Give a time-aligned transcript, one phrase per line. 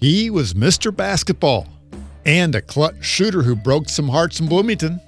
[0.00, 0.96] He was Mr.
[0.96, 1.68] Basketball
[2.24, 4.98] and a clutch shooter who broke some hearts in Bloomington,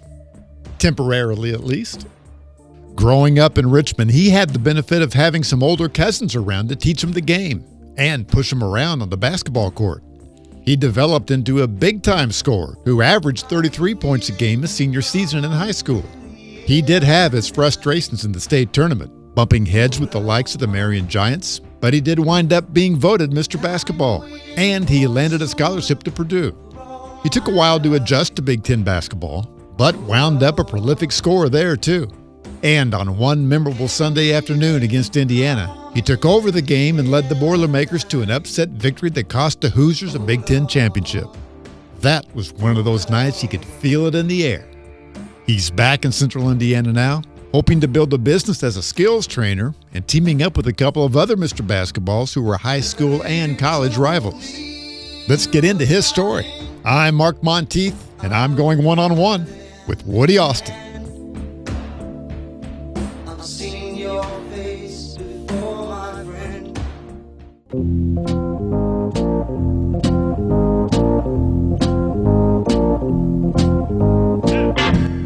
[0.78, 2.06] temporarily at least.
[2.94, 6.76] Growing up in Richmond, he had the benefit of having some older cousins around to
[6.76, 7.64] teach him the game
[7.96, 10.02] and push him around on the basketball court.
[10.62, 15.00] He developed into a big time scorer who averaged 33 points a game his senior
[15.00, 16.04] season in high school.
[16.36, 20.60] He did have his frustrations in the state tournament, bumping heads with the likes of
[20.60, 23.60] the Marion Giants, but he did wind up being voted Mr.
[23.60, 24.24] Basketball,
[24.56, 26.56] and he landed a scholarship to Purdue.
[27.24, 29.42] He took a while to adjust to Big Ten basketball,
[29.76, 32.08] but wound up a prolific scorer there too.
[32.62, 37.28] And on one memorable Sunday afternoon against Indiana, he took over the game and led
[37.28, 41.26] the Boilermakers to an upset victory that cost the Hoosiers a Big Ten championship.
[41.98, 44.68] That was one of those nights you could feel it in the air.
[45.48, 47.22] He's back in Central Indiana now,
[47.52, 51.04] hoping to build a business as a skills trainer and teaming up with a couple
[51.04, 51.64] of other Mr.
[51.64, 54.58] Basketballs who were high school and college rivals.
[55.28, 56.50] Let's get into his story.
[56.84, 59.46] I'm Mark Monteith, and I'm going one on one
[59.86, 60.82] with Woody Austin.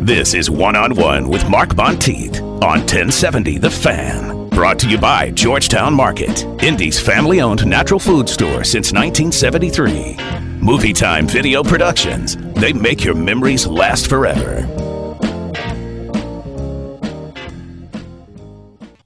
[0.06, 4.48] This is One on One with Mark Monteith on 1070 The Fan.
[4.50, 10.16] Brought to you by Georgetown Market, Indy's family owned natural food store since 1973.
[10.60, 12.36] Movie Time Video Productions.
[12.54, 14.64] They make your memories last forever.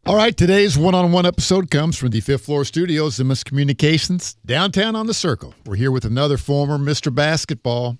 [0.04, 3.42] All right, today's one on one episode comes from the fifth floor studios of Emmis
[3.42, 5.54] Communications, downtown on the Circle.
[5.64, 7.14] We're here with another former Mr.
[7.14, 7.96] Basketball,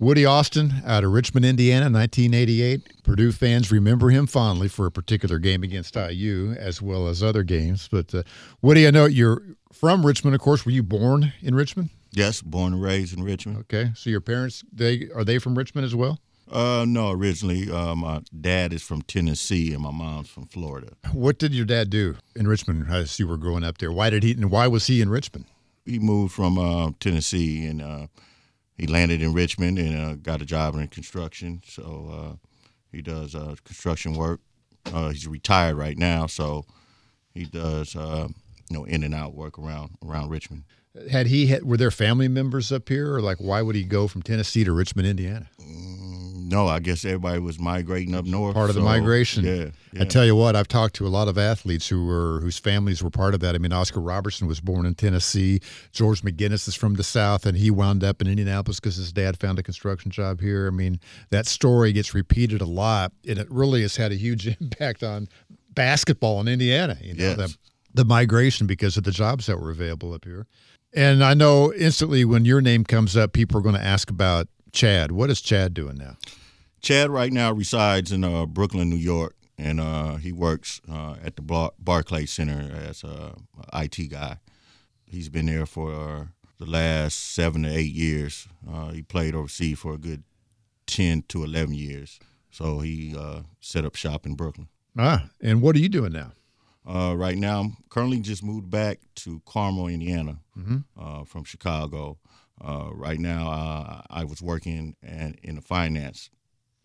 [0.00, 3.04] Woody Austin, out of Richmond, Indiana, 1988.
[3.04, 7.44] Purdue fans remember him fondly for a particular game against IU, as well as other
[7.44, 7.88] games.
[7.90, 8.22] But uh,
[8.60, 9.42] Woody, I know you're
[9.72, 10.64] from Richmond, of course.
[10.64, 11.90] Were you born in Richmond?
[12.10, 13.58] Yes, born and raised in Richmond.
[13.60, 16.18] Okay, so your parents they are they from Richmond as well?
[16.50, 20.92] Uh, no, originally uh, my dad is from Tennessee and my mom's from Florida.
[21.12, 23.90] What did your dad do in Richmond as you were growing up there?
[23.90, 25.46] Why did he and why was he in Richmond?
[25.84, 28.06] He moved from uh, Tennessee and uh,
[28.76, 31.62] he landed in Richmond and uh, got a job in construction.
[31.66, 32.36] So uh,
[32.92, 34.40] he does uh, construction work.
[34.86, 36.66] Uh, he's retired right now, so
[37.32, 38.28] he does uh,
[38.68, 40.64] you know in and out work around around Richmond.
[41.10, 44.06] Had he had, were there family members up here, or like why would he go
[44.06, 45.48] from Tennessee to Richmond, Indiana?
[46.46, 48.54] No, I guess everybody was migrating up north.
[48.54, 49.44] Part of the migration.
[49.44, 50.02] Yeah, yeah.
[50.02, 53.02] I tell you what, I've talked to a lot of athletes who were whose families
[53.02, 53.54] were part of that.
[53.54, 55.60] I mean, Oscar Robertson was born in Tennessee.
[55.92, 59.38] George McGinnis is from the South, and he wound up in Indianapolis because his dad
[59.40, 60.66] found a construction job here.
[60.66, 61.00] I mean,
[61.30, 65.28] that story gets repeated a lot, and it really has had a huge impact on
[65.70, 66.98] basketball in Indiana.
[67.00, 67.36] You know, Yes.
[67.36, 67.56] the,
[67.94, 70.46] the migration because of the jobs that were available up here.
[70.96, 74.46] And I know instantly when your name comes up, people are going to ask about
[74.74, 75.12] Chad.
[75.12, 76.16] What is Chad doing now?
[76.82, 81.36] Chad right now resides in uh, Brooklyn, New York, and uh, he works uh, at
[81.36, 83.36] the Bar- Barclay Center as a
[83.72, 84.38] IT guy.
[85.06, 86.24] He's been there for uh,
[86.58, 88.48] the last seven to eight years.
[88.70, 90.24] Uh, he played overseas for a good
[90.86, 92.18] ten to eleven years.
[92.50, 94.68] So he uh, set up shop in Brooklyn.
[94.98, 96.32] Ah, and what are you doing now?
[96.86, 100.38] Uh, right now, I'm currently just moved back to Carmel, Indiana,
[101.00, 102.18] uh, from Chicago.
[102.62, 106.30] Uh, right now, uh, I was working in, in the finance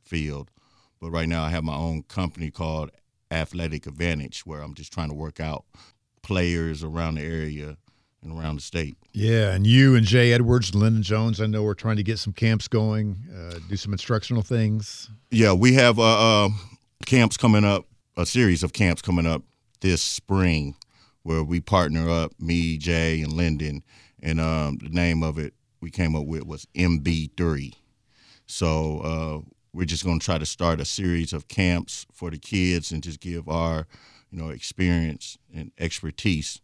[0.03, 0.51] field,
[0.99, 2.91] but right now I have my own company called
[3.31, 5.65] Athletic Advantage, where I'm just trying to work out
[6.21, 7.77] players around the area
[8.21, 8.97] and around the state.
[9.13, 12.19] Yeah, and you and Jay Edwards and Lyndon Jones, I know we're trying to get
[12.19, 15.09] some camps going, uh, do some instructional things.
[15.31, 16.49] Yeah, we have uh, uh,
[17.05, 17.85] camps coming up,
[18.17, 19.43] a series of camps coming up
[19.81, 20.75] this spring,
[21.23, 23.83] where we partner up, me, Jay, and Lyndon,
[24.21, 27.73] and um, the name of it we came up with was MB3.
[28.45, 32.37] So uh, we're just going to try to start a series of camps for the
[32.37, 33.87] kids and just give our,
[34.31, 36.61] you know, experience and expertise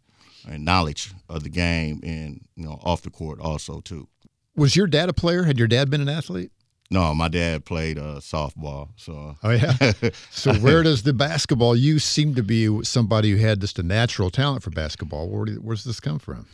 [0.47, 4.07] and knowledge of the game and you know off the court also too.
[4.55, 5.43] Was your dad a player?
[5.43, 6.51] Had your dad been an athlete?
[6.91, 9.73] No, my dad played uh, softball, so Oh yeah.
[10.29, 11.75] so where does the basketball?
[11.75, 15.29] You seem to be somebody who had just a natural talent for basketball.
[15.29, 16.45] Where do, where's this come from?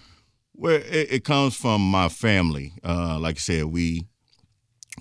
[0.54, 2.74] Well, it, it comes from my family.
[2.84, 4.08] Uh, like I said, we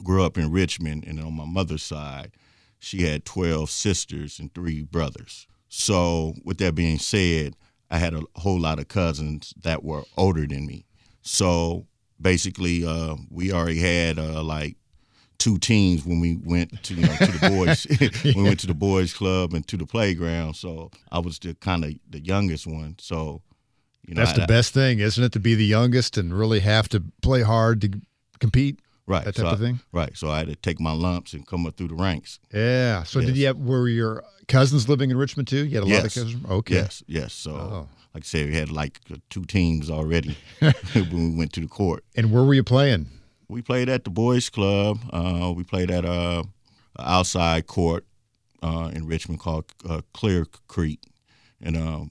[0.03, 2.33] grew up in Richmond, and on my mother's side,
[2.79, 5.47] she had 12 sisters and three brothers.
[5.69, 7.55] So, with that being said,
[7.91, 10.87] I had a whole lot of cousins that were older than me.
[11.23, 11.87] So,
[12.21, 14.77] basically, uh, we already had uh, like
[15.39, 17.49] two teams when we went to you know to the
[18.23, 21.55] boys we went to the boys club and to the playground so i was the
[21.55, 23.41] kind of the youngest one so
[24.11, 25.31] You know, That's I- the best thing, isn't it?
[25.33, 27.91] To be the youngest and really have to play hard to
[28.41, 28.81] compete.
[29.07, 29.25] right?
[29.25, 29.81] that so type of I- thing?
[29.93, 30.17] Right.
[30.17, 32.41] So I had to take my lumps and come up through the ranks.
[32.53, 33.05] Yeah.
[33.05, 35.65] So did you have were your cousins living in Richmond too?
[35.65, 36.45] You had a lot of cousins.
[36.51, 36.75] Okay.
[36.75, 37.33] Yes, yes.
[37.33, 37.89] So, Oh.
[38.15, 41.69] like I said, we had like uh, two teams already when we went to the
[41.69, 42.03] court.
[42.17, 43.07] And where were you playing?
[43.49, 44.99] We played at the boys' club.
[45.13, 46.45] Uh, we played at a,
[46.97, 48.05] a outside court
[48.63, 51.01] uh, in Richmond called uh, Clear Creek,
[51.61, 52.11] and um,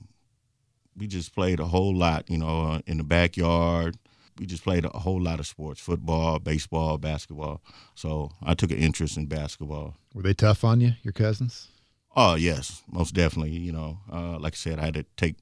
[0.99, 2.29] we just played a whole lot.
[2.29, 3.97] You know, uh, in the backyard.
[4.37, 7.61] We just played a whole lot of sports: football, baseball, basketball.
[7.95, 9.97] So I took an interest in basketball.
[10.13, 11.67] Were they tough on you, your cousins?
[12.15, 13.51] Oh yes, most definitely.
[13.51, 15.35] You know, uh, like I said, I had to take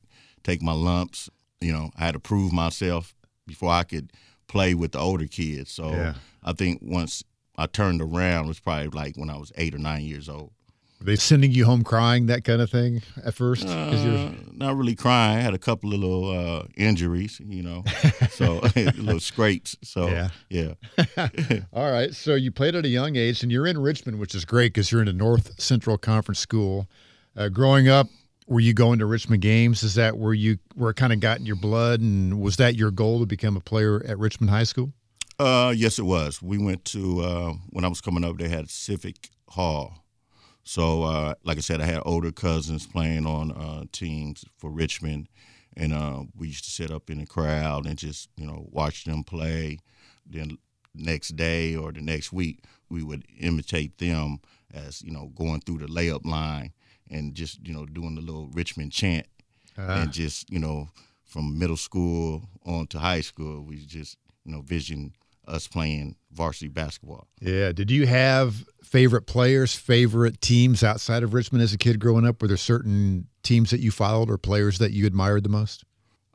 [0.43, 1.29] take my lumps.
[1.61, 3.15] You know, I had to prove myself
[3.45, 4.11] before I could
[4.47, 5.71] play with the older kids.
[5.71, 6.13] So Yeah.
[6.43, 7.23] I think once
[7.55, 10.51] I turned around, it was probably like when I was eight or nine years old.
[10.99, 13.67] Were they sending you home crying, that kind of thing at first?
[13.67, 15.37] Uh, not really crying.
[15.37, 17.83] I had a couple of little uh, injuries, you know,
[18.31, 19.75] so little scrapes.
[19.83, 20.29] So Yeah.
[20.49, 20.73] yeah,
[21.73, 22.13] All right.
[22.15, 24.91] So you played at a young age, and you're in Richmond, which is great because
[24.91, 26.87] you're in a North Central Conference school.
[27.35, 28.07] Uh, growing up,
[28.47, 29.83] were you going to Richmond games?
[29.83, 32.75] Is that where you where it kind of got in your blood, and was that
[32.75, 34.93] your goal to become a player at Richmond High School?
[35.37, 36.41] Uh, yes, it was.
[36.41, 38.37] We went to uh, when I was coming up.
[38.39, 40.03] They had Civic Hall,
[40.67, 45.29] so uh, like I said, I had older cousins playing on uh, teams for Richmond,
[45.75, 49.05] and uh, we used to sit up in the crowd and just you know watch
[49.05, 49.79] them play.
[50.25, 50.57] Then
[50.93, 52.59] next day or the next week,
[52.89, 54.39] we would imitate them
[54.73, 56.73] as you know going through the layup line
[57.09, 59.25] and just you know doing the little Richmond chant
[59.77, 60.01] Ah.
[60.01, 60.89] and just you know
[61.23, 65.13] from middle school on to high school we just you know vision
[65.47, 67.71] us playing varsity basketball Yeah.
[67.71, 72.41] Did you have favorite players, favorite teams outside of Richmond as a kid growing up?
[72.41, 75.83] Were there certain teams that you followed or players that you admired the most?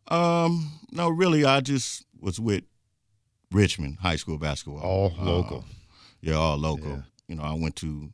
[0.08, 2.64] um no really i just was with
[3.52, 5.64] richmond high school basketball All Uh, local.
[6.20, 7.02] yeah all local Yeah.
[7.28, 8.10] you know i went to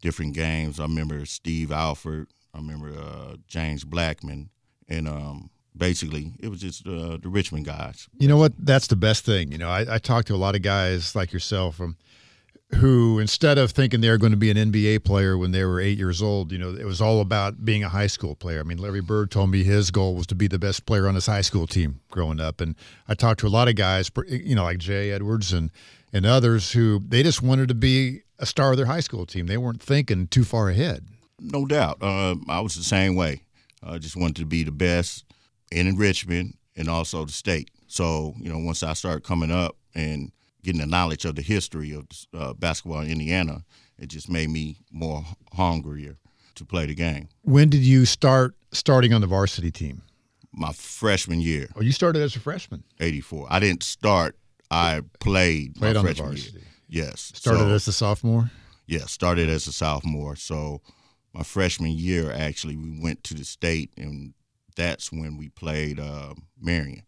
[0.00, 4.48] different games i remember steve alford i remember uh, james blackmon
[4.88, 8.52] and um basically it was just uh, the richmond guys You know what?
[8.58, 9.52] That's the best thing.
[9.52, 11.96] You know, I, I talk to a lot of guys like yourself um,
[12.76, 15.80] who, instead of thinking they were going to be an NBA player when they were
[15.80, 18.60] eight years old, you know, it was all about being a high school player.
[18.60, 21.14] I mean, Larry Bird told me his goal was to be the best player on
[21.14, 22.60] his high school team growing up.
[22.60, 22.74] And
[23.08, 25.70] I talked to a lot of guys, you know, like Jay Edwards and,
[26.12, 29.46] and others who they just wanted to be a star of their high school team.
[29.46, 31.06] They weren't thinking too far ahead.
[31.40, 32.02] No doubt.
[32.02, 33.42] Uh, I was the same way.
[33.82, 35.24] I just wanted to be the best
[35.70, 37.70] in Richmond and also the state.
[37.86, 40.30] So, you know, once I started coming up and
[40.62, 43.64] getting the knowledge of the history of uh, basketball in Indiana,
[43.98, 45.24] it just made me more
[45.54, 46.16] hungrier
[46.56, 47.28] to play the game.
[47.42, 50.02] When did you start starting on the varsity team?
[50.52, 52.82] My freshman year, Oh, you started as a freshman.
[53.00, 53.46] 84.
[53.50, 54.36] I didn't start,
[54.70, 56.58] I played, Played on the freshman varsity.
[56.58, 57.04] year.
[57.06, 57.32] Yes.
[57.34, 58.50] Started So- as a sophomore.
[58.86, 60.34] Yeah, started as a sophomore.
[60.36, 60.80] So
[61.34, 64.32] my freshman year, actually, we went to the state, and
[64.78, 67.02] that's when we played uh, Marion,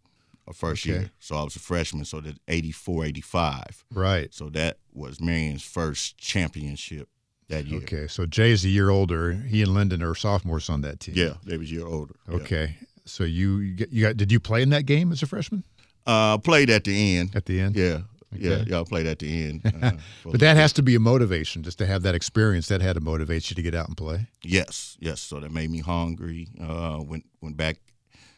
[0.46, 0.90] our first Okay.
[0.98, 1.10] year.
[1.20, 3.84] So I was a freshman, so that 84, 85.
[3.94, 4.34] Right.
[4.34, 7.08] So that was Marion's first championship
[7.48, 7.80] that year.
[7.82, 9.32] Okay, so Jay's a year older.
[9.32, 11.14] He and Lyndon are sophomores on that team.
[11.16, 12.14] Yeah, they was a year older.
[12.28, 12.36] Yeah.
[12.36, 15.26] Okay, so you you got, you got did you play in that game as a
[15.26, 15.64] freshman
[16.06, 17.34] Uh, played at the end.
[17.36, 17.76] at the end?
[17.76, 18.00] Yeah,
[18.32, 18.70] yeah, Okay.
[18.70, 18.80] yeah.
[18.80, 19.62] I played at the end.
[19.82, 19.92] Uh,
[20.24, 22.68] But that has to be a motivation just to have that experience.
[22.68, 24.26] That had to motivate you to get out and play.
[24.44, 25.20] Yes, yes.
[25.20, 26.48] So that made me hungry.
[26.60, 27.78] Uh, went went back,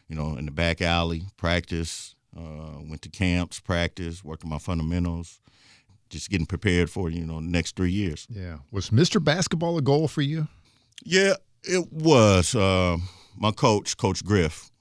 [0.07, 2.15] you know, in the back alley, practice.
[2.35, 5.39] Uh, went to camps, practice, working my fundamentals,
[6.09, 8.25] just getting prepared for you know the next three years.
[8.29, 8.57] Yeah.
[8.71, 9.23] Was Mr.
[9.23, 10.47] Basketball a goal for you,
[11.05, 12.55] Yeah, it was.
[12.55, 12.97] Uh,
[13.37, 14.71] my coach, Coach Griff,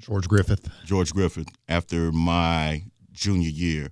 [0.00, 0.66] George Griffith?
[0.86, 1.48] George Griffith.
[1.68, 3.90] After my junior year,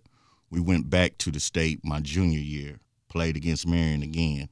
[0.53, 2.79] we went back to the state my junior year,
[3.09, 4.49] played against Marion again,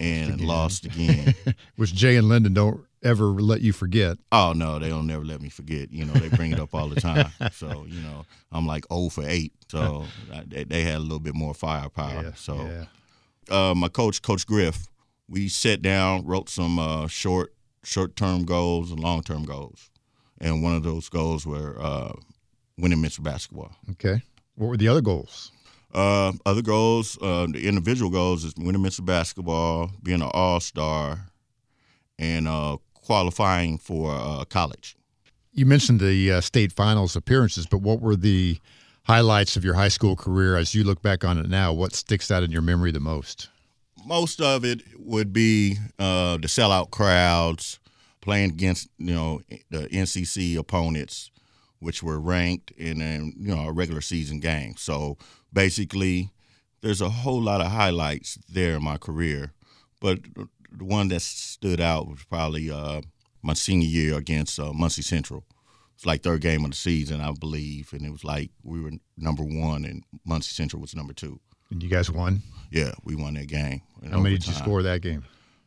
[0.00, 0.46] and again.
[0.46, 1.34] lost again.
[1.76, 4.18] Which Jay and Lyndon don't ever let you forget.
[4.30, 5.90] Oh no, they don't never let me forget.
[5.90, 7.30] You know, they bring it up all the time.
[7.52, 9.52] So you know, I'm like 0 for eight.
[9.70, 12.32] So I- they, they had a little bit more firepower.
[12.36, 12.84] so yeah.
[13.70, 14.86] uh, my coach, Coach Griff,
[15.28, 19.90] we sat down, wrote some uh, short short term goals and long term goals,
[20.40, 22.12] and one of those goals were uh,
[22.76, 23.22] winning Mr.
[23.22, 23.70] Basketball.
[23.92, 24.22] Okay.
[24.58, 25.52] What were the other goals?
[25.94, 29.04] Uh, other goals, uh, the individual goals is winning Mr.
[29.04, 31.30] Basketball, being an All Star,
[32.18, 34.96] and uh, qualifying for uh, college.
[35.52, 38.58] You mentioned the uh, state finals appearances, but what were the
[39.04, 41.72] highlights of your high school career as you look back on it now?
[41.72, 43.48] What sticks out in your memory the most?
[44.08, 47.78] most of it would be uh, the sellout crowds
[48.20, 51.30] playing against you know the NCC opponents
[51.80, 54.74] which were ranked in um, you know a regular season game.
[54.76, 55.16] So
[55.52, 56.30] basically,
[56.80, 59.52] there's a whole lot of highlights there in my career,
[60.00, 60.20] but
[60.70, 63.00] the one that stood out was probably uh,
[63.42, 65.44] my senior year against uh, Muncie Central.
[65.94, 68.92] It's like third game of the season, I believe, and it was like we were
[69.16, 71.40] number one and Muncie Central was number two.
[71.70, 72.42] And you guys won.
[72.70, 73.82] Yeah, we won that game.
[74.08, 75.24] How many did you score that game?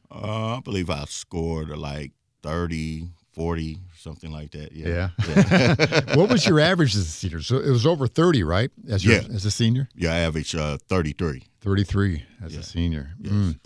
[0.10, 2.12] Uh, I believe I scored uh, like
[2.44, 4.72] 30, 40, something like that.
[4.74, 5.10] Yeah.
[5.28, 6.02] Yeah.
[6.16, 7.42] what was your average as a senior?
[7.42, 8.70] So it was over 30, right?
[8.90, 9.28] As your, Yeah.
[9.34, 9.88] as a senior?
[9.96, 11.44] Yeah, I averaged uh, 33.
[11.62, 13.12] 33 as a senior.
[13.22, 13.32] Yes.
[13.34, 13.60] Mm.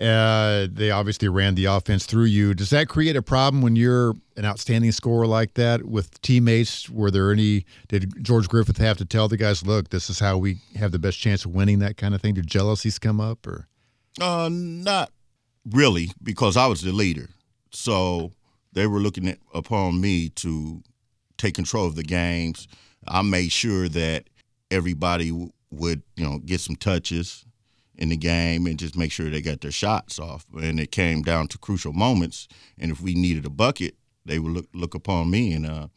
[0.00, 2.54] Uh, they obviously ran the offense through you.
[2.54, 6.88] Does that create a problem when you're an outstanding scorer like that with teammates?
[6.88, 7.66] Were there any?
[7.88, 10.98] Did George Griffith have to tell the guys, "Look, this is how we have the
[10.98, 11.80] best chance of winning"?
[11.80, 12.32] That kind of thing.
[12.32, 13.68] Did jealousies come up, or
[14.18, 15.10] Uh, not
[15.70, 17.28] really, because I was the leader.
[17.70, 18.32] So
[18.72, 20.82] they were looking at, upon me to
[21.38, 22.68] take control of the games.
[23.06, 24.28] I made sure that
[24.70, 27.44] everybody w- would, you know, get some touches
[27.96, 30.46] in the game and just make sure they got their shots off.
[30.54, 32.48] And it came down to crucial moments.
[32.78, 35.88] And if we needed a bucket, they would look look upon me, and uh,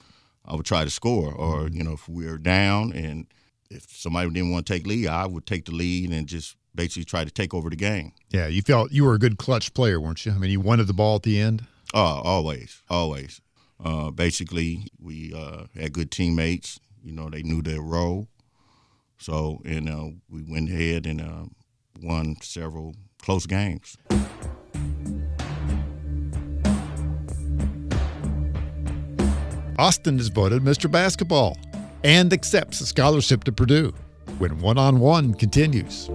[0.46, 1.34] I would try to score.
[1.34, 3.28] Or you know, if we were down and
[3.70, 7.06] if somebody didn't want to take lead, I would take the lead and just basically
[7.06, 8.14] try to take over the game.
[8.32, 10.32] yeah, you felt you were a good clutch player, weren't you?
[10.32, 11.66] I mean, you wanted the ball at the end.
[11.94, 13.42] Oh, always, always.
[13.84, 16.80] Uh, basically, we uh, had good teammates.
[17.04, 18.28] You know, they knew their role.
[19.18, 21.46] So, and uh, we went ahead and uh,
[22.02, 23.98] won several close games.
[29.78, 30.90] Austin is voted Mr.
[30.90, 31.58] Basketball
[32.04, 33.94] and accepts a scholarship to Purdue
[34.38, 36.10] when one on one continues.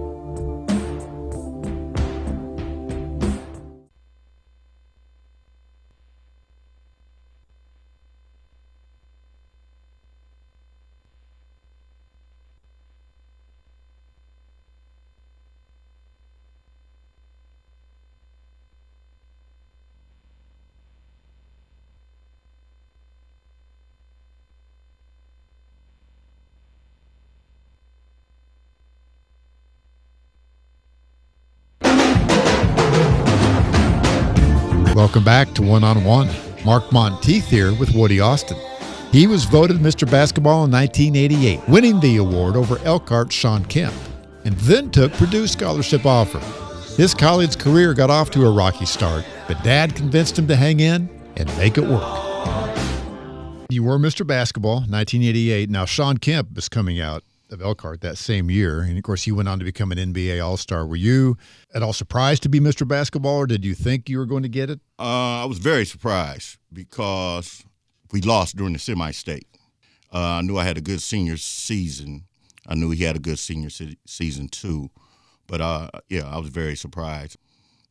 [34.99, 36.29] Welcome back to One on One.
[36.65, 38.57] Mark Monteith here with Woody Austin.
[39.13, 40.05] He was voted Mr.
[40.05, 43.95] Basketball in 1988, winning the award over Elkhart Shawn Kemp,
[44.43, 46.39] and then took Purdue's scholarship offer.
[47.01, 50.81] His college career got off to a rocky start, but Dad convinced him to hang
[50.81, 52.03] in and make it work.
[53.69, 54.27] You were Mr.
[54.27, 55.69] Basketball, 1988.
[55.69, 59.31] Now Shawn Kemp is coming out of Elkhart that same year, and of course he
[59.31, 60.85] went on to become an NBA All Star.
[60.85, 61.37] Were you
[61.73, 62.87] at all surprised to be Mr.
[62.87, 64.79] Basketball, or did you think you were going to get it?
[64.97, 67.63] Uh, I was very surprised because
[68.11, 69.47] we lost during the semi-state.
[70.13, 72.25] Uh, I knew I had a good senior season.
[72.67, 74.89] I knew he had a good senior se- season too,
[75.47, 77.37] but uh, yeah, I was very surprised.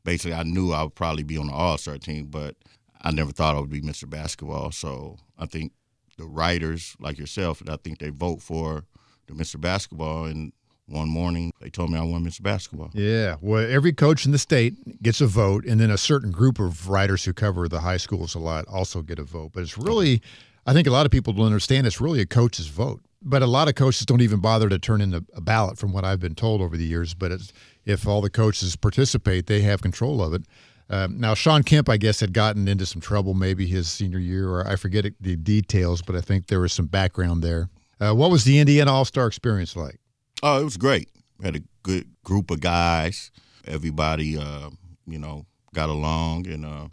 [0.05, 2.57] Basically, I knew I would probably be on the All Star team, but
[3.01, 4.09] I never thought I would be Mr.
[4.09, 4.73] Basketball.
[4.73, 5.73] So I think
[6.17, 8.85] the writers like yourself, I think they vote for
[9.29, 9.61] the Mr.
[9.61, 10.25] Basketball.
[10.25, 10.53] And
[10.87, 12.43] one morning they told me I won Mr.
[12.43, 12.91] Basketball.
[12.95, 13.37] Yeah.
[13.41, 16.89] Well, every coach in the state gets a vote, and then a certain group of
[16.89, 19.53] writers who cover the high schools a lot also get a vote.
[19.55, 20.23] But it's really,
[20.67, 23.01] I think a lot of people don't understand it's really a coach's vote.
[23.21, 25.93] But a lot of coaches don't even bother to turn in a, a ballot, from
[25.93, 27.15] what I've been told over the years.
[27.15, 27.53] But it's,
[27.85, 30.43] if all the coaches participate, they have control of it.
[30.91, 34.49] Um, now, Shawn Kemp, I guess, had gotten into some trouble maybe his senior year,
[34.49, 37.69] or I forget the details, but I think there was some background there.
[38.01, 39.99] Uh, what was the Indiana All Star experience like?
[40.43, 41.09] Oh, it was great.
[41.43, 43.31] Had a good group of guys.
[43.67, 44.71] Everybody, uh,
[45.07, 46.89] you know, got along, and uh,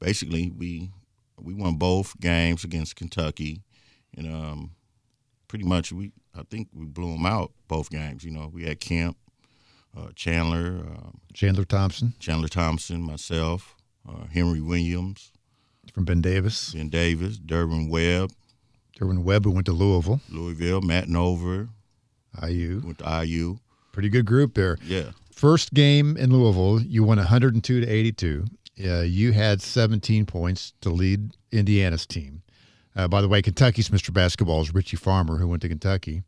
[0.00, 0.90] basically we
[1.40, 3.62] we won both games against Kentucky,
[4.16, 4.72] and um,
[5.48, 8.24] pretty much we I think we blew them out both games.
[8.24, 9.16] You know, we had Kemp,
[9.96, 13.76] uh, Chandler, uh, Chandler Thompson Chandler Thompson, myself,
[14.08, 15.32] uh, Henry Williams,
[15.92, 18.32] from Ben Davis, Ben Davis, Durbin Webb,
[19.00, 21.68] Derwin Webb, who went to Louisville, Louisville, Matt Nover,
[22.46, 22.82] IU.
[22.84, 23.58] went to IU.
[23.92, 24.76] Pretty good group there.
[24.84, 25.10] Yeah.
[25.32, 28.44] First game in Louisville, you won 102 to 82.
[28.84, 32.42] Uh, you had 17 points to lead Indiana's team.
[32.94, 34.12] Uh, by the way, Kentucky's Mr.
[34.12, 36.22] Basketball is Richie Farmer, who went to Kentucky.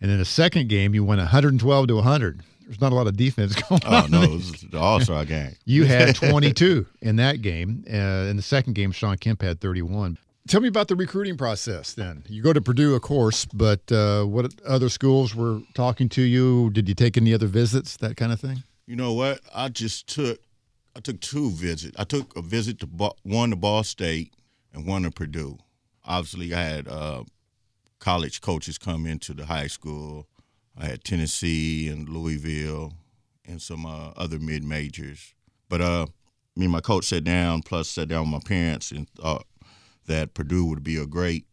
[0.00, 2.42] And in the second game, you won 112 to 100.
[2.66, 4.04] There's not a lot of defense going Oh on.
[4.04, 5.54] Oh, no, it was the All Star game.
[5.64, 7.84] You had 22 in that game.
[7.88, 10.18] Uh, in the second game, Shawn Kemp had 31.
[10.46, 12.22] Tell me about the recruiting process then.
[12.28, 16.70] You go to Purdue, of course, but uh, what other schools were talking to you?
[16.70, 18.62] Did you take any other visits, that kind of thing?
[18.86, 19.40] You know what?
[19.52, 20.38] I just took
[20.94, 21.96] I took two visits.
[21.98, 22.86] I took a visit to
[23.24, 24.32] one to Ball State
[24.72, 25.58] and one to Purdue.
[26.04, 27.24] Obviously, I had uh,
[27.98, 30.26] college coaches come into the high school.
[30.78, 32.92] I had Tennessee and Louisville
[33.44, 35.34] and some uh, other mid majors.
[35.68, 36.06] But uh,
[36.54, 39.08] me and my coach sat down, plus sat down with my parents, and
[40.06, 41.46] that Purdue would be a great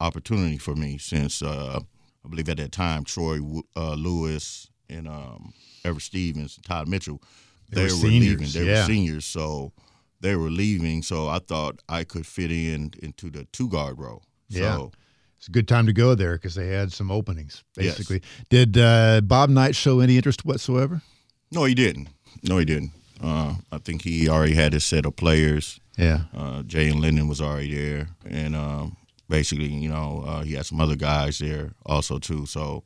[0.00, 1.80] opportunity for me since uh,
[2.24, 3.38] I believe at that time Troy
[3.76, 5.52] uh, Lewis and um,
[5.84, 7.22] Everett Stephens and Todd Mitchell
[7.70, 8.48] They they, were were, leaving.
[8.48, 8.80] They yeah.
[8.82, 9.72] were seniors, so
[10.20, 11.02] they were leaving.
[11.02, 14.22] So I thought I could fit in into the two guard role.
[14.48, 14.76] Yeah.
[14.76, 14.92] So
[15.38, 17.96] It's a good time to go there because they had some openings, Yes.
[17.96, 18.22] basically.
[18.50, 21.02] Did uh, Bob Knight show any interest whatsoever?
[21.50, 22.08] no, he didn't.
[22.42, 22.92] No, he didn't.
[23.22, 25.80] Uh, I think he already had his set of players.
[25.98, 26.20] Yeah.
[26.34, 28.96] Uh, Jay and Lyndon was already there, and um,
[29.28, 32.46] basically, you know, uh, he had some other guys there also too.
[32.46, 32.84] So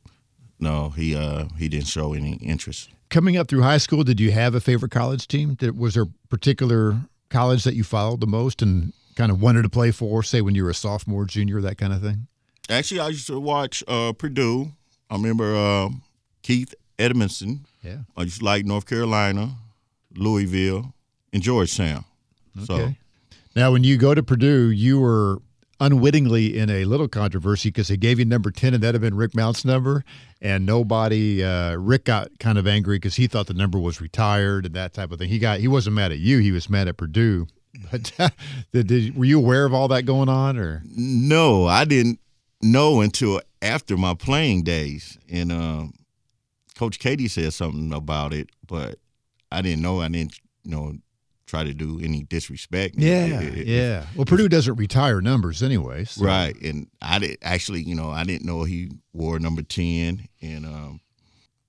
[0.59, 2.89] no, he uh, he didn't show any interest.
[3.09, 5.53] Coming up through high school, did you have a favorite college team?
[5.53, 6.97] Did, was there a particular
[7.29, 10.55] college that you followed the most and kind of wanted to play for, say when
[10.55, 12.27] you were a sophomore, junior, that kind of thing?
[12.69, 14.71] Actually, I used to watch uh, Purdue.
[15.11, 15.89] I remember uh,
[16.41, 17.65] Keith Edmonson.
[17.83, 17.97] Yeah.
[18.17, 19.57] I used to like North Carolina,
[20.15, 20.93] Louisville,
[21.31, 22.05] and Georgetown.
[22.65, 22.97] So Okay.
[23.55, 25.41] Now, when you go to Purdue, you were
[25.79, 29.15] unwittingly in a little controversy because they gave you number 10, and that had been
[29.15, 30.03] Rick Mount's number.
[30.41, 34.65] And nobody, uh, Rick got kind of angry because he thought the number was retired
[34.65, 35.29] and that type of thing.
[35.29, 37.47] He got, he wasn't mad at you, he was mad at Purdue.
[37.91, 38.11] But
[38.71, 40.83] did, did, were you aware of all that going on or?
[40.95, 42.19] no, I didn't
[42.61, 45.93] know until after my playing days, and um,
[46.75, 48.99] Coach Keady said something about it, but
[49.51, 50.01] I didn't know.
[50.01, 50.93] I didn't, you know,
[51.45, 52.95] try to do any disrespect.
[52.97, 54.05] Yeah, It- it- yeah.
[54.15, 56.05] Well, Purdue doesn't retire numbers anyway.
[56.05, 60.27] so- Right, and I did actually, you know, I didn't know he wore number ten,
[60.41, 61.01] and um,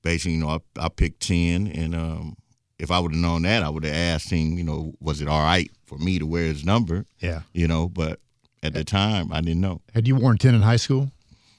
[0.03, 2.37] basically, you know, I, I picked ten, and um,
[2.79, 5.29] if I would have known that, I would have asked him, you know, was it
[5.29, 7.43] all right for me to wear his number, Yeah.
[7.53, 8.21] you know, but
[8.63, 9.83] at the time, I didn't know.
[9.95, 11.11] Had you worn 10 in high school?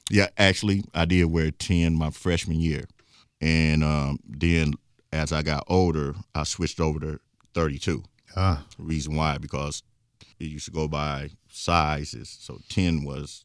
[0.10, 2.86] Yeah, actually, I did wear ten my freshman year,
[3.42, 4.74] and um, then
[5.12, 7.20] as I got older, I switched over to
[7.56, 8.04] thirty-two.
[8.36, 9.84] Ah, The reason why because
[10.40, 12.38] it used to go by sizes.
[12.42, 13.44] So ten was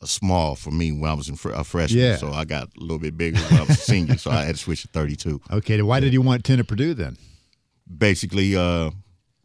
[0.00, 2.00] a small for me when I was in fr- a freshman.
[2.00, 2.16] Yeah.
[2.16, 4.16] So I got a little bit bigger when I was a senior.
[4.18, 5.40] So I had to switch to thirty-two.
[5.50, 5.76] okay.
[5.76, 7.16] then Why did you want 10 at Purdue then?
[7.96, 8.90] Basically, uh,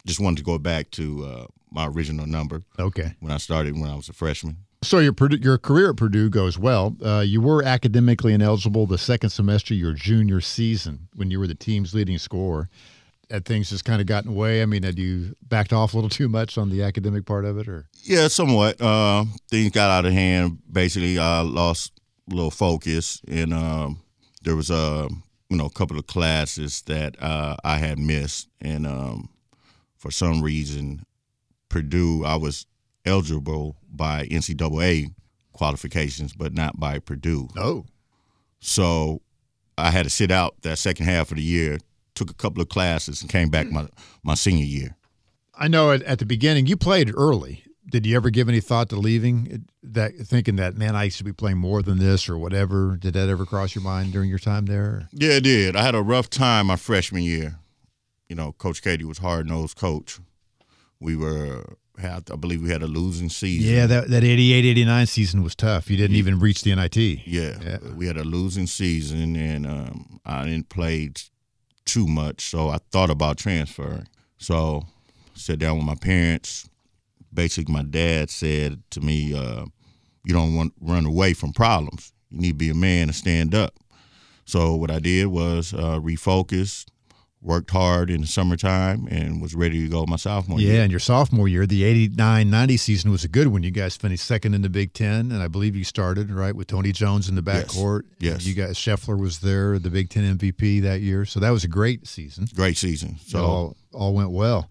[0.06, 3.13] just wanted to go back to uh, my original number Okay.
[3.19, 4.58] when I started when I was a freshman.
[4.84, 6.95] So your your career at Purdue goes well.
[7.03, 11.56] Uh, you were academically ineligible the second semester your junior season when you were the
[11.56, 12.69] team's leading scorer.
[13.34, 14.62] Had things just kind of gotten away?
[14.62, 17.58] I mean, had you backed off a little too much on the academic part of
[17.58, 18.80] it, or Yeah, somewhat.
[18.80, 20.60] Uh, things got out of hand.
[20.72, 22.00] Basically, I lost
[22.32, 24.04] a little focus, and um,
[24.43, 25.10] there was a
[25.50, 29.30] you know a couple of classes that uh, I had missed, and um,
[29.98, 31.04] for some reason,
[31.69, 32.67] Purdue I was
[33.04, 35.08] eligible by NCAA
[35.54, 37.48] qualifications, but not by Purdue.
[37.58, 37.86] oh,
[38.60, 39.22] So
[39.76, 41.80] I had to sit out that second half of the year.
[42.15, 43.88] Took a couple of classes and came back my
[44.23, 44.95] my senior year.
[45.58, 47.63] I know at, at the beginning you played early.
[47.89, 49.65] Did you ever give any thought to leaving?
[49.84, 52.97] That thinking that man, I should be playing more than this or whatever.
[52.97, 55.10] Did that ever cross your mind during your time there?
[55.12, 55.76] Yeah, it did.
[55.76, 57.60] I had a rough time my freshman year.
[58.30, 60.19] You know, Coach Keady was hard nosed coach.
[60.99, 63.71] We were had I believe we had a losing season.
[63.76, 65.89] Yeah, that that 88, 89 season was tough.
[65.91, 66.95] You didn't even reach the NIT.
[66.95, 67.78] Yeah, Yeah.
[67.95, 71.12] we had a losing season, and um, I didn't play
[71.86, 74.08] too much, so I thought about transferring.
[74.38, 74.84] So,
[75.34, 76.69] sat down with my parents.
[77.34, 79.65] Basically, my dad said to me, uh,
[80.26, 82.13] "You don't want run away from problems.
[82.30, 83.76] You need to be a man and stand up."
[84.46, 86.86] So, what I did was uh, refocus,
[87.43, 90.75] worked hard in the summertime, and was ready to go my sophomore Yeah, year.
[90.77, 93.63] Yeah, and your sophomore year, the 89 90 season was a good one.
[93.63, 96.67] You guys finished second in the Big Ten, and I believe you started, right, with
[96.67, 97.65] Tony Jones in the Yes.
[97.75, 98.03] backcourt.
[98.19, 98.45] Yes.
[98.45, 101.25] You guys, Scheffler was there, the Big Ten MVP that year.
[101.25, 102.47] So that was a great season.
[102.56, 103.17] Great season.
[103.25, 104.69] So So, all, all went well.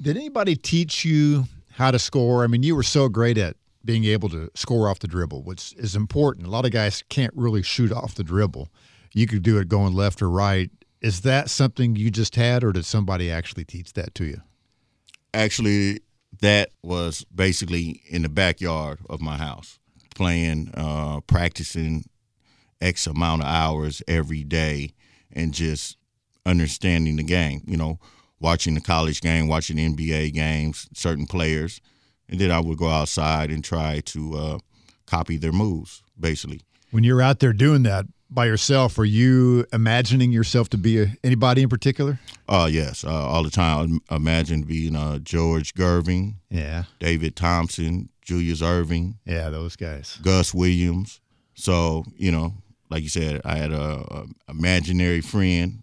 [0.00, 2.44] Did anybody teach you how to score?
[2.44, 5.74] I mean, you were so great at being able to score off the dribble, which
[5.76, 6.46] is important.
[6.46, 8.68] A lot of guys can't really shoot off the dribble.
[9.12, 10.70] You could do it going left or right.
[11.04, 14.40] Is that something you just had, or did somebody actually teach that to you?
[15.34, 16.00] actually
[16.40, 19.78] that was basically in the backyard of my house
[20.14, 22.04] playing uh practicing
[22.80, 24.90] x amount of hours every day
[25.32, 25.96] and just
[26.46, 27.98] understanding the game you know
[28.40, 31.80] watching the college game watching nba games certain players
[32.28, 34.58] and then i would go outside and try to uh
[35.06, 36.60] copy their moves basically
[36.92, 41.06] When you're out there doing that by yourself, are you imagining yourself to be a,
[41.22, 42.18] anybody in particular?
[42.48, 46.84] uh yes uh, all the time I imagine being uh george gervin Yeah.
[46.98, 50.18] david thompson Julius Erving, Yeah, those guys.
[50.22, 51.20] Gus Williams.
[51.54, 52.54] So you know,
[52.90, 55.82] like you said, I had a, a imaginary friend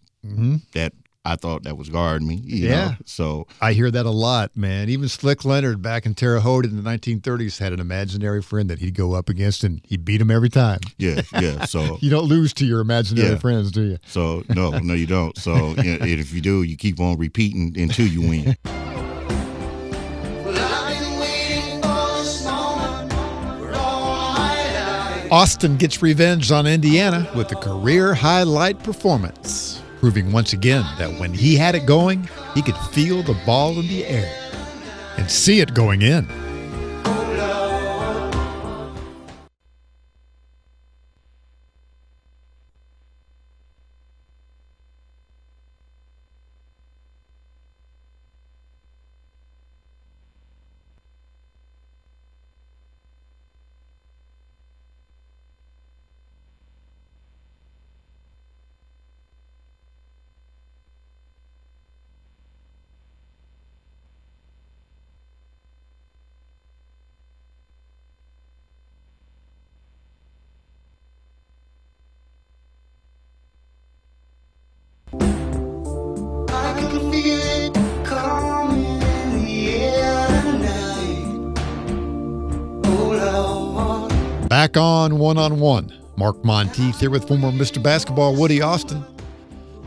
[0.73, 2.41] that I thought that was guarding me.
[2.43, 2.69] you Yeah.
[2.89, 2.95] know.
[3.05, 4.89] So I hear that a lot, man.
[4.89, 8.79] Even Slick Leonard back in Terre Haute in the 1930s had an imaginary friend that
[8.79, 10.79] he'd go up against and he beat him every time.
[10.97, 11.65] yeah, yeah.
[11.71, 13.37] So You don't lose to your imaginary Yeah.
[13.37, 13.97] friends, do you?
[14.07, 15.37] so no, no, you don't.
[15.37, 18.55] So you if you do, you keep on repeating until you win.
[18.65, 23.11] Well, I've been waiting for this moment
[23.59, 24.55] for all my
[25.21, 25.31] life.
[25.31, 31.31] Austin gets revenge on Indiana with a career highlight performance, proving once again that when
[31.31, 34.35] he had it going, he could feel the ball in the air
[35.17, 36.27] and see it going in.
[84.61, 85.91] Back on one on one.
[86.17, 87.81] Mark Monteith here with former Mr.
[87.81, 89.03] Basketball Woody Austin.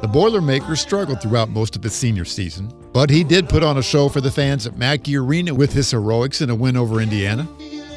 [0.00, 3.82] The Boilermakers struggled throughout most of his senior season, but he did put on a
[3.84, 7.46] show for the fans at Mackey Arena with his heroics in a win over Indiana,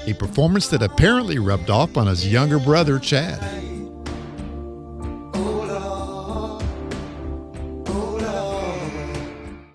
[0.05, 3.41] a performance that apparently rubbed off on his younger brother, Chad.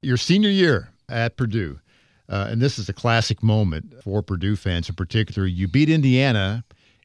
[0.03, 1.81] Your senior year at Purdue,
[2.29, 5.49] uh, and this is a classic moment for Purdue fans in particular.
[5.49, 6.63] You beat Indiana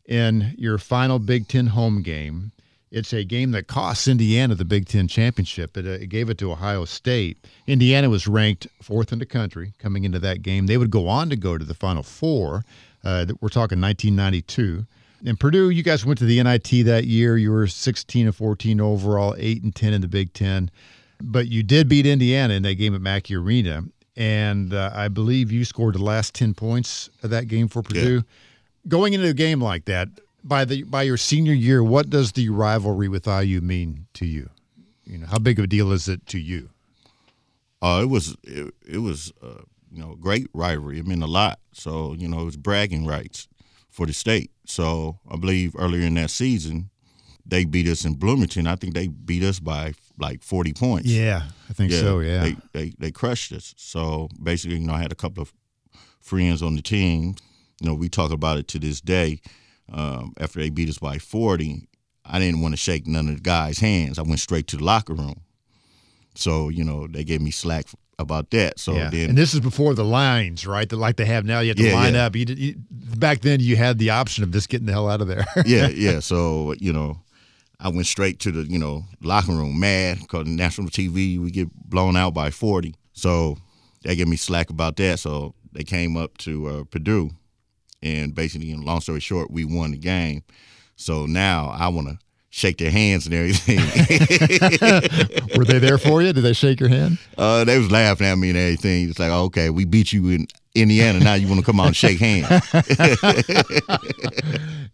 [0.07, 2.51] in your final Big Ten home game.
[2.89, 5.75] It's a game that costs Indiana the Big Ten championship.
[5.75, 7.45] It, uh, it gave it to Ohio State.
[7.67, 10.67] Indiana was ranked fourth in the country coming into that game.
[10.67, 12.63] They would go on to go to the Final Four.
[13.03, 14.85] Uh, we're talking 1992.
[15.25, 17.37] And Purdue, you guys went to the NIT that year.
[17.37, 20.69] You were 16 and 14 overall, 8 and 10 in the Big Ten.
[21.19, 23.83] But you did beat Indiana in that game at Mackey Arena.
[24.15, 28.23] And uh, I believe you scored the last 10 points of that game for Purdue.
[28.87, 30.09] Going into a game like that,
[30.43, 34.49] by the by your senior year, what does the rivalry with IU mean to you?
[35.05, 36.69] You know, how big of a deal is it to you?
[37.81, 40.99] Uh, it was it, it was uh, you know great rivalry.
[40.99, 41.59] It meant a lot.
[41.73, 43.47] So you know it was bragging rights
[43.89, 44.51] for the state.
[44.65, 46.89] So I believe earlier in that season,
[47.45, 48.67] they beat us in Bloomington.
[48.67, 51.09] I think they beat us by like forty points.
[51.09, 52.19] Yeah, I think so.
[52.19, 52.43] Yeah.
[52.43, 53.73] They, they they crushed us.
[53.77, 55.53] So basically, you know, I had a couple of
[56.21, 57.35] friends on the team.
[57.79, 59.41] You know, we talk about it to this day.
[59.91, 61.87] Um, after they beat us by forty,
[62.25, 64.19] I didn't want to shake none of the guys' hands.
[64.19, 65.41] I went straight to the locker room.
[66.35, 67.85] So you know, they gave me slack
[68.19, 68.79] about that.
[68.79, 69.09] So yeah.
[69.09, 70.87] then and this is before the lines, right?
[70.89, 71.59] That like they have now.
[71.59, 72.25] You have to Yeah, line yeah.
[72.25, 72.35] up.
[72.35, 75.27] You, you, back then, you had the option of just getting the hell out of
[75.27, 75.45] there.
[75.65, 76.19] yeah, yeah.
[76.19, 77.19] So you know,
[77.79, 81.73] I went straight to the you know locker room, mad because national TV we get
[81.73, 82.95] blown out by forty.
[83.13, 83.57] So
[84.03, 85.19] they gave me slack about that.
[85.19, 87.31] So they came up to uh, Purdue,
[88.01, 90.43] and basically, in long story short, we won the game.
[90.95, 92.17] So now I want to
[92.49, 93.77] shake their hands and everything.
[95.57, 96.33] Were they there for you?
[96.33, 97.19] Did they shake your hand?
[97.37, 99.09] uh, they was laughing at me and everything.
[99.09, 101.19] It's like, okay, we beat you in Indiana.
[101.19, 102.47] Now you want to come out and shake hands?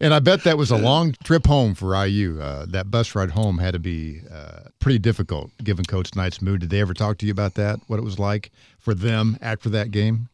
[0.00, 2.40] And I bet that was a long trip home for IU.
[2.40, 6.60] Uh, that bus ride home had to be uh, pretty difficult, given Coach Knight's mood.
[6.60, 7.78] Did they ever talk to you about that?
[7.86, 10.28] What it was like for them after that game?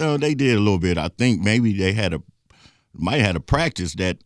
[0.00, 0.96] Uh, they did a little bit.
[0.98, 2.22] I think maybe they had a
[2.94, 4.18] might have had a practice that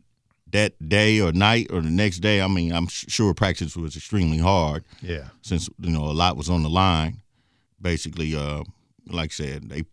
[0.53, 2.41] that day or night or the next day.
[2.41, 5.29] I mean, I'm sure practice was extremely hard Yeah.
[5.43, 7.21] since you know a lot was on the line.
[7.81, 8.63] Basically, uh,
[9.09, 9.85] like I said, they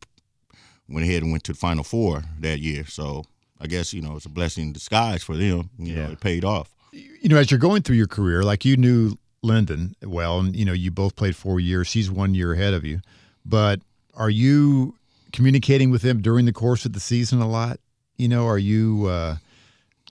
[0.87, 2.85] went ahead and went to the Final Four that year.
[2.87, 3.25] So
[3.59, 5.69] I guess you know it's a blessing in disguise for them.
[5.77, 6.05] You Yeah.
[6.07, 6.69] know, it paid off.
[6.93, 10.65] You know, as you're going through your career, like you knew Lyndon well, and you
[10.65, 11.91] know you both played four years.
[11.93, 13.01] He's one year ahead of you,
[13.45, 13.81] but
[14.13, 14.95] are you
[15.31, 17.79] communicating with him during the course of the season a lot?
[18.17, 19.37] You know, are you, uh,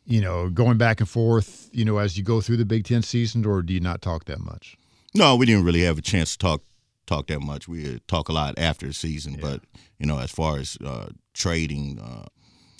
[0.04, 1.68] you know, going back and forth?
[1.72, 4.24] You know, as you go through the Big Ten season, or do you not talk
[4.26, 4.76] that much?
[5.14, 6.62] No, we didn't really have a chance to talk
[7.06, 7.68] talk that much.
[7.68, 9.61] We uh, talk a lot after the season, but
[9.98, 12.26] you know, as far as uh, trading uh,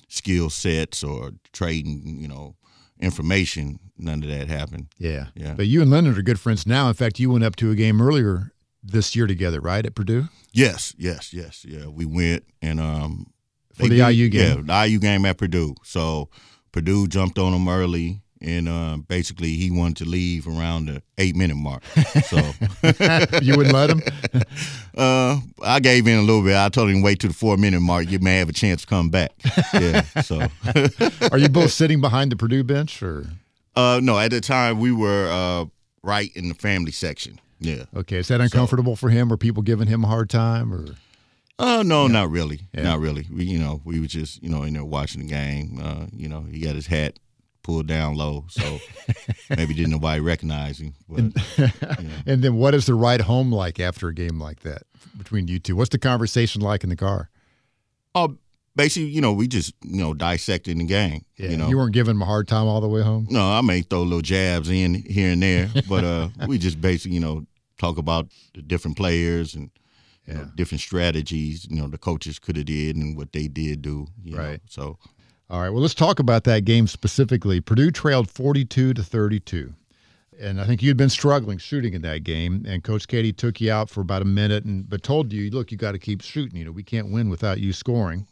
[0.07, 2.55] skill sets or trading, you know,
[2.99, 4.87] information, none of that happened.
[4.97, 5.27] Yeah.
[5.35, 5.53] Yeah.
[5.53, 6.87] But you and Lyndon are good friends now.
[6.87, 8.51] In fact, you went up to a game earlier
[8.83, 10.25] this year together, right, at Purdue?
[10.53, 11.85] Yes, yes, yes, yeah.
[11.87, 13.31] We went and um,
[13.73, 14.65] For the did- IU game.
[14.67, 15.75] Yeah, the IU game at Purdue.
[15.83, 16.29] So
[16.71, 21.35] Purdue jumped on him early, and uh, basically he wanted to leave around the eight
[21.35, 21.83] minute mark.
[22.25, 22.37] So
[23.41, 24.01] you wouldn't let him?
[24.97, 26.55] uh, I gave in a little bit.
[26.57, 28.09] I told him wait to the four minute mark.
[28.09, 29.31] You may have a chance to come back.
[29.73, 30.01] Yeah.
[30.21, 30.47] So
[31.31, 33.27] Are you both sitting behind the Purdue bench or?
[33.75, 35.65] uh, no, at the time we were uh,
[36.03, 37.39] right in the family section.
[37.61, 37.85] Yeah.
[37.95, 39.31] Okay, is that uncomfortable for him?
[39.31, 40.73] Or people giving him a hard time?
[40.73, 40.85] Or
[41.59, 42.61] Uh, no, not really.
[42.73, 42.83] Yeah.
[42.83, 43.27] Not really.
[43.31, 45.79] We, you know, we were just, you know, in there watching the game.
[45.81, 47.19] Uh, you know, he got his hat
[47.63, 48.79] pulled down low, so
[49.55, 50.95] maybe didn't nobody recognize him.
[51.07, 51.19] But
[52.25, 54.81] and then what is the ride home like after a game like that
[55.15, 55.75] between you two?
[55.75, 57.29] What's the conversation like in the car?
[58.15, 58.35] oh,
[58.75, 61.23] basically, you know, we just, you know, dissecting the game.
[61.37, 63.27] you know, you weren't giving him a hard time all the way home.
[63.29, 67.13] no, I may throw little jabs in here and there, but uh, we just basically,
[67.15, 67.45] you know,
[67.81, 69.69] talk about the different players and.
[70.27, 73.81] You know, different strategies, you know, the coaches could have did and what they did
[73.81, 74.05] do.
[74.23, 74.37] You Know?
[74.37, 74.61] Right.
[74.69, 74.99] So
[75.49, 75.71] All right.
[75.71, 77.59] Well, let's talk about that game specifically.
[77.59, 79.73] Purdue trailed 42 to 32.
[80.39, 83.71] And I think you'd been struggling shooting in that game, and Coach Keady took you
[83.71, 86.57] out for about a minute, and but told you, look, you got to keep shooting.
[86.57, 88.27] You know, we can't win without you scoring,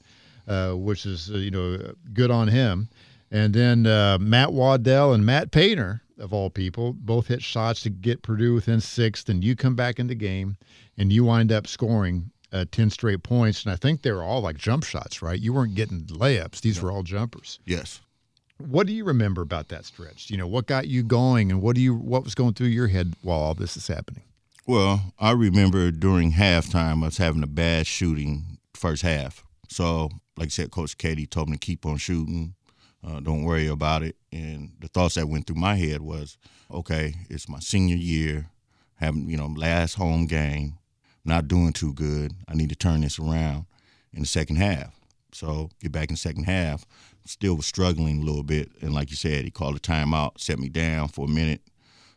[0.48, 2.90] uh, which is uh, you know good on him.
[3.32, 7.90] And then uh, Matt Waddell and Matt Painter, of all people, both hit shots to
[7.90, 9.24] get Purdue within six.
[9.28, 10.58] and you come back in the game,
[10.98, 13.64] and you wind up scoring uh, 10 straight points.
[13.64, 15.40] And I think they were all like jump shots, right?
[15.40, 17.60] You weren't getting layups; these were all jumpers.
[17.66, 18.02] yes,
[18.58, 20.30] What do you remember about that stretch?
[20.30, 22.88] You know, what got you going, and what do you what was going through your
[22.88, 24.24] head while all this is happening?
[24.68, 29.44] Well, I remember during halftime us having a bad shooting first half.
[29.68, 32.54] So, like I said, Coach Keady told me to keep on shooting.
[33.06, 34.16] Uh, don't worry about it.
[34.32, 36.38] And the thoughts that went through my head was,
[36.70, 38.50] okay, it's my senior year,
[38.96, 40.78] having you know last home game,
[41.24, 42.34] not doing too good.
[42.48, 43.66] I need to turn this around
[44.14, 44.94] in the second half.
[45.32, 46.86] So get back in the second half.
[47.26, 50.58] Still was struggling a little bit, and like you said, he called a timeout, set
[50.58, 51.62] me down for a minute,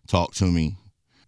[0.06, 0.76] talked to me,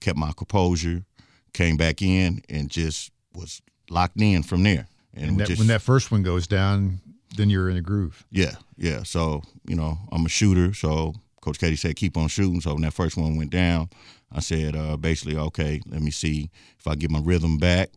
[0.00, 1.04] kept my composure,
[1.52, 4.88] came back in, and just was locked in from there.
[5.12, 7.00] And, And that, just, when that first one goes down,
[7.36, 8.24] then you're in a groove.
[8.30, 9.02] yeah, yeah.
[9.02, 10.72] So you know, I'm a shooter.
[10.74, 12.60] So Coach Keady said keep on shooting.
[12.60, 13.88] So when that first one went down,
[14.32, 17.90] I said uh, basically, okay, let me see if I get my rhythm back,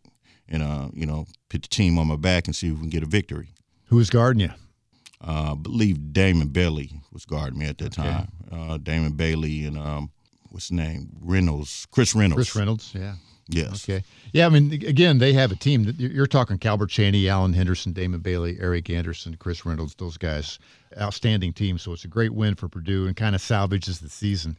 [0.50, 2.90] and uh, you know, put the team on my back and see if we can
[2.90, 3.50] get a victory.
[3.86, 4.52] Who was guarding you?
[5.20, 8.08] Uh, I believe Damon Bailey was guarding me at that Okay.
[8.10, 8.28] time.
[8.52, 10.12] Uh, Damon Bailey and um,
[10.50, 11.10] what's his name?
[11.22, 12.36] Reynolds, Chris Reynolds.
[12.52, 12.92] Chris Reynolds.
[12.96, 13.16] Yeah.
[13.50, 13.88] Yes.
[13.88, 14.04] Okay.
[14.34, 14.46] Yeah.
[14.46, 15.84] I mean, again, they have a team.
[15.98, 19.96] You're you're talking Calbert Cheaney, Alan Henderson, Damon Bailey, Eric Anderson, Chris Reynolds.
[19.96, 20.60] Those guys,
[21.00, 21.78] outstanding team.
[21.78, 24.58] So it's a great win for Purdue and kind of salvages the season.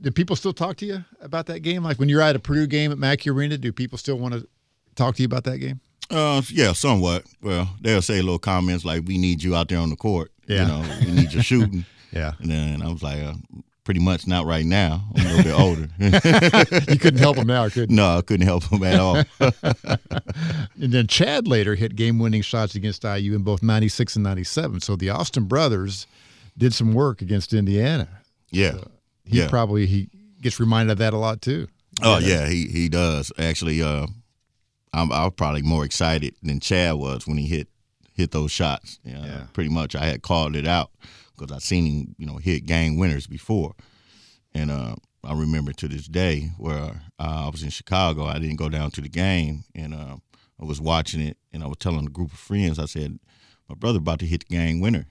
[0.00, 1.84] Do people still talk to you about that game?
[1.84, 4.48] Like when you're at a Purdue game at Mackey Arena, do people still want to
[4.96, 5.80] talk to you about that game?
[6.10, 7.24] Uh, yeah, somewhat.
[7.42, 10.32] Well, they'll say little comments like, "We need you out there on the court.
[10.46, 10.62] Yeah.
[10.62, 12.32] You know, we need your shooting." Yeah.
[12.38, 13.34] And then I was like, uh,
[13.86, 15.04] "Pretty much not right now.
[15.16, 15.88] I'm a little bit older."
[16.92, 19.22] You couldn't help him out, could no, I couldn't help him at all.
[20.78, 24.80] And then Chad later hit game winning shots against IU in both 96 and 97.
[24.80, 26.06] So the Austin brothers
[26.58, 28.08] did some work against Indiana.
[28.50, 28.74] yeah.
[29.24, 29.48] He yeah.
[29.48, 30.08] probably he
[30.40, 31.66] gets reminded of that a lot too.
[32.02, 33.82] Oh yeah, he he does actually.
[33.82, 34.06] Uh,
[34.92, 37.66] I'm I was probably more excited than Chad was when he hit
[38.14, 39.00] hit those shots.
[39.04, 39.44] You know, Yeah.
[39.52, 40.90] Pretty much, I had called it out
[41.36, 43.74] because I've seen him, you know, hit game winners before,
[44.54, 48.24] and uh, I remember to this day where uh, I was in Chicago.
[48.24, 50.16] I didn't go down to the game, and uh,
[50.60, 52.78] I was watching it, and I was telling a group of friends.
[52.78, 53.18] I said,
[53.68, 55.06] "My brother about to hit the game winner,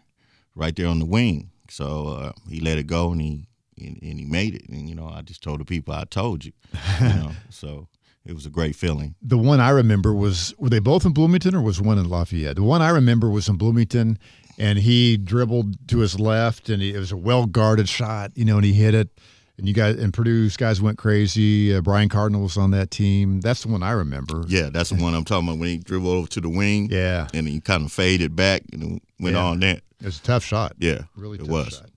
[0.56, 4.20] right there on the wing." So uh, he let it go, and he and, and
[4.20, 4.70] he made it.
[4.70, 6.54] And you know, I just told the people, "I told you,"
[7.02, 7.32] you know.
[7.50, 7.88] So
[8.26, 9.16] it was a great feeling.
[9.22, 12.56] The one I remember was were they both in Bloomington or was one in Lafayette?
[12.56, 14.18] The one I remember was in Bloomington,
[14.58, 18.46] and he dribbled to his left, and he, it was a well guarded shot, you
[18.46, 19.10] know, and he hit it.
[19.58, 21.74] And you guys and Purdue's guys went crazy.
[21.74, 23.40] Uh, Brian Cardinal was on that team.
[23.40, 24.44] That's the one I remember.
[24.50, 26.90] Yeah, that's the one I'm talking about when he dribbled over to the wing.
[26.92, 27.28] Yeah.
[27.34, 29.44] and he kind of faded back and went Yeah.
[29.46, 29.78] on that.
[30.02, 30.74] It was a tough shot.
[30.78, 31.70] Yeah, really it tough was.
[31.70, 31.90] shot.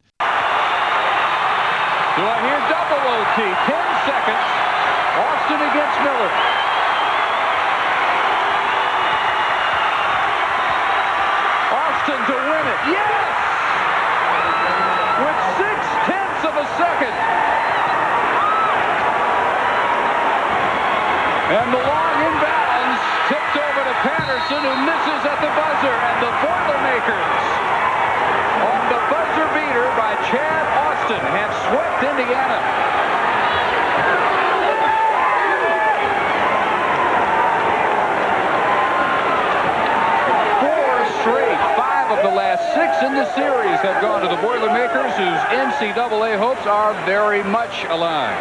[2.14, 3.42] Do I hear double OT?
[3.66, 4.46] Ten seconds.
[5.18, 6.30] Austin against Miller.
[11.70, 12.77] Austin to win it.
[12.88, 13.34] Yes!
[15.20, 17.14] With six tenths of a second.
[21.48, 25.96] And the long inbounds tipped over to Patterson who misses at the buzzer.
[25.96, 27.40] And the Boilermakers
[28.68, 32.60] on the buzzer beater by Chad Austin have swept Indiana.
[40.60, 41.60] Four straight
[42.74, 47.84] six in the series have gone to the Boilermakers, whose NCAA hopes are very much
[47.84, 48.36] alive.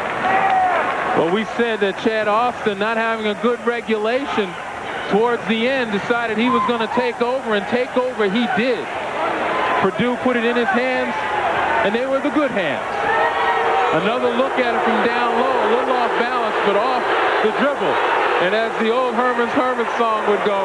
[1.17, 4.53] Well, we said that Chad Austin, not having a good regulation
[5.09, 8.85] towards the end, decided he was going to take over, and take over he did.
[9.81, 11.13] Purdue put it in his hands,
[11.85, 12.85] and they were the good hands.
[14.03, 17.01] Another look at it from down low, a little off balance, but off
[17.41, 17.95] the dribble.
[18.45, 20.59] And as the old Herman's Hermit song would go,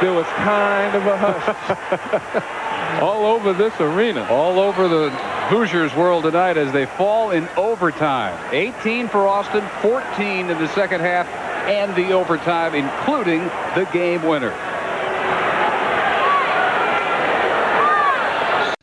[0.00, 2.60] there was kind of a hush
[3.00, 4.26] all over this arena.
[4.30, 5.10] All over the
[5.48, 8.38] Hoosiers world tonight as they fall in overtime.
[8.52, 11.26] 18 for Austin, 14 in the second half,
[11.68, 13.40] and the overtime, including
[13.74, 14.54] the game winner.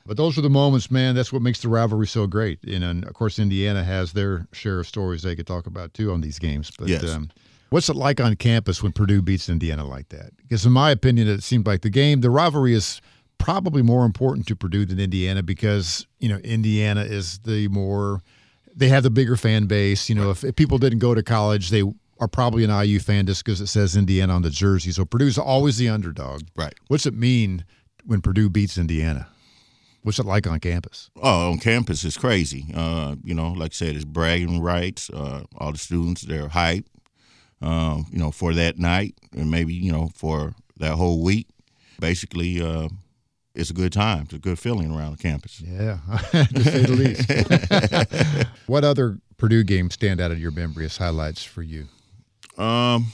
[0.06, 1.16] But those are the moments, man.
[1.16, 2.60] That's what makes the rivalry so great.
[2.64, 5.94] You know, and of course, Indiana has their share of stories they could talk about
[5.94, 6.72] too on these games.
[6.80, 7.04] But Yes.
[7.04, 7.30] um,
[7.72, 10.32] what's it like on campus when Purdue beats Indiana like that?
[10.38, 13.02] Because in my opinion, it seemed like the game, the rivalry is
[13.38, 18.22] probably more important to Purdue than Indiana because you know Indiana is the more
[18.76, 20.10] they have the bigger fan base.
[20.10, 21.84] You know, if, if people didn't go to college, they
[22.20, 24.92] are probably an IU fan just because it says Indiana on the jersey.
[24.92, 26.44] So Purdue's always the underdog.
[26.56, 26.74] Right.
[26.88, 27.66] What's it mean
[28.06, 29.28] when Purdue beats Indiana?
[30.04, 31.10] What's it like on campus?
[31.22, 32.68] Oh, on campus it's crazy.
[32.74, 35.10] Uh, you know, like I said, it's bragging rights.
[35.10, 36.86] Uh, all the students they're hyped.
[37.60, 41.48] Um, you know, for that night and maybe you know for that whole week.
[42.00, 42.90] Basically, uh,
[43.58, 44.24] it's a good time.
[44.24, 45.60] It's a good feeling around the campus.
[45.60, 45.98] Yeah,
[46.32, 46.92] to say the
[48.38, 48.48] least.
[48.68, 51.88] what other Purdue games stand out of your memory as highlights for you?
[52.58, 53.08] Um,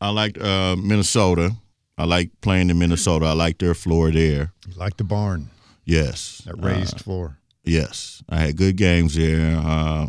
[0.00, 1.56] I liked uh, Minnesota.
[1.98, 3.26] I like playing in Minnesota.
[3.26, 4.52] I like their floor there.
[4.66, 5.50] You like the barn,
[5.84, 7.38] Yes, that Uh, raised floor.
[7.64, 9.56] Yes, I had good games there.
[9.56, 10.06] Uh,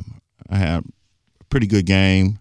[0.50, 0.84] I had
[1.40, 2.40] a pretty good game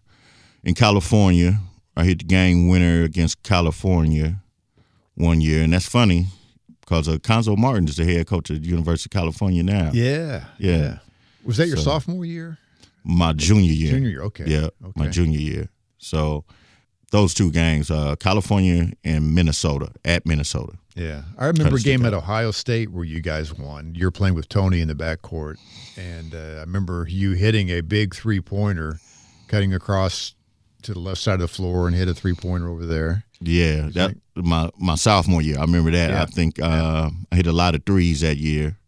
[0.62, 1.58] in California.
[1.96, 4.42] I hit the game winner against California
[5.14, 6.26] one year, and that's funny
[6.80, 9.90] because uh, Cuonzo Martin is the head coach at the University of California now.
[9.92, 10.98] Yeah, Yeah.
[11.44, 12.58] Was that your So- sophomore year?
[13.04, 13.90] My junior year.
[13.92, 14.44] Junior year, okay.
[14.46, 15.68] Yeah, my junior year.
[15.98, 16.44] So
[17.10, 20.72] those two games, uh, California and Minnesota, at Minnesota.
[20.96, 23.94] Yeah, I remember a game at Ohio State where you guys won.
[23.94, 25.56] You're playing with Tony in the backcourt,
[25.98, 29.00] and uh, I remember you hitting a big three pointer,
[29.48, 30.34] cutting across
[30.82, 33.24] to the left side of the floor and hit a three pointer over there.
[33.40, 35.58] Yeah, that my my sophomore year.
[35.58, 36.10] I remember that.
[36.10, 36.22] Yeah.
[36.22, 38.78] I think uh, I hit a lot of threes that year.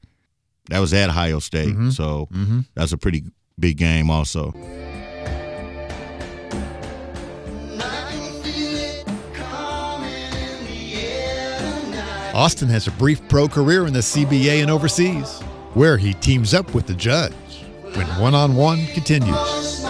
[0.71, 1.93] That was at Ohio State, Mhm.
[1.93, 2.61] so Mm-hmm.
[2.75, 3.23] that's a pretty
[3.59, 4.53] big game, also.
[7.79, 12.33] I can feel it coming in the air tonight.
[12.35, 15.41] Austin has a brief pro career in the CBA and overseas,
[15.75, 17.33] where he teams up with the judge
[17.95, 19.85] when one on one continues.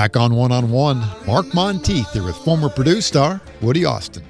[0.00, 1.04] Back on one on one.
[1.26, 4.24] Mark Monteith here with former Purdue star Woody Austin.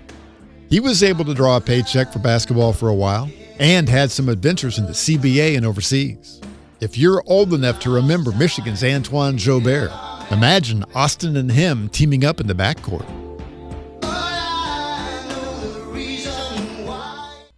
[0.69, 3.31] He was able to draw a paycheck for basketball for a while
[3.61, 6.41] and had some adventures in the CBA and overseas.
[6.81, 9.93] If you're old enough to remember Michigan's Antoine Joubert,
[10.33, 13.07] imagine Austin and him teaming up in the backcourt.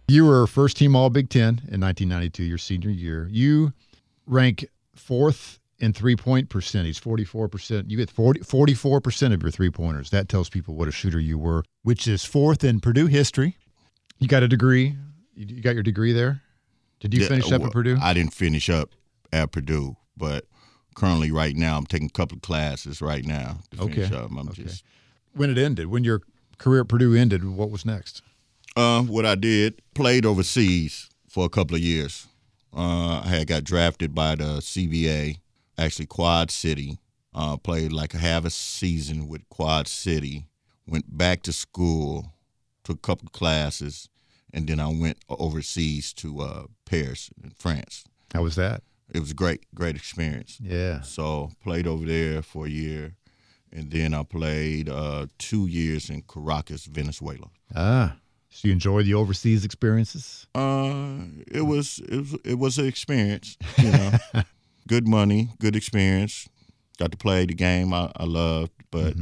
[0.07, 3.27] You were first team All Big Ten in 1992, your senior year.
[3.31, 3.73] You
[4.27, 7.89] rank fourth in three point percentage, 44%.
[7.89, 10.09] You get 40, 44% of your three pointers.
[10.11, 13.57] That tells people what a shooter you were, which is fourth in Purdue history.
[14.19, 14.95] You got a degree.
[15.35, 16.41] You got your degree there?
[16.99, 17.97] Did you Yeah, finish up well, at Purdue?
[18.01, 18.91] I didn't finish up
[19.33, 20.45] at Purdue, but
[20.95, 24.29] currently, right now, I'm taking a couple of classes right now to finish Okay, up.
[24.31, 24.63] I'm okay.
[24.63, 24.85] just
[25.33, 26.21] when it ended, when your
[26.59, 28.21] career at Purdue ended, what was next?
[28.77, 32.27] Uh, what I did, played overseas for a couple of years.
[32.75, 35.37] Uh, I had got drafted by the CBA,
[35.77, 36.99] actually Quad City.
[37.35, 40.45] Uh, played like a half a season with Quad City.
[40.85, 42.33] Went back to school,
[42.83, 44.07] took a couple classes,
[44.53, 48.03] and then I went overseas to uh, Paris in France.
[48.33, 48.83] How was that?
[49.13, 50.59] It was a great, great experience.
[50.61, 51.01] Yeah.
[51.01, 53.15] So played over there for a year,
[53.71, 57.47] and then I played uh, two years in Caracas, Venezuela.
[57.75, 58.17] Ah.
[58.49, 60.45] So you enjoy the overseas experiences?
[60.53, 61.17] Uh,
[61.51, 63.57] it was it was it was an experience.
[63.79, 64.11] You know,
[64.87, 66.47] good money, good experience.
[66.99, 69.15] Got to play the game I, I loved, but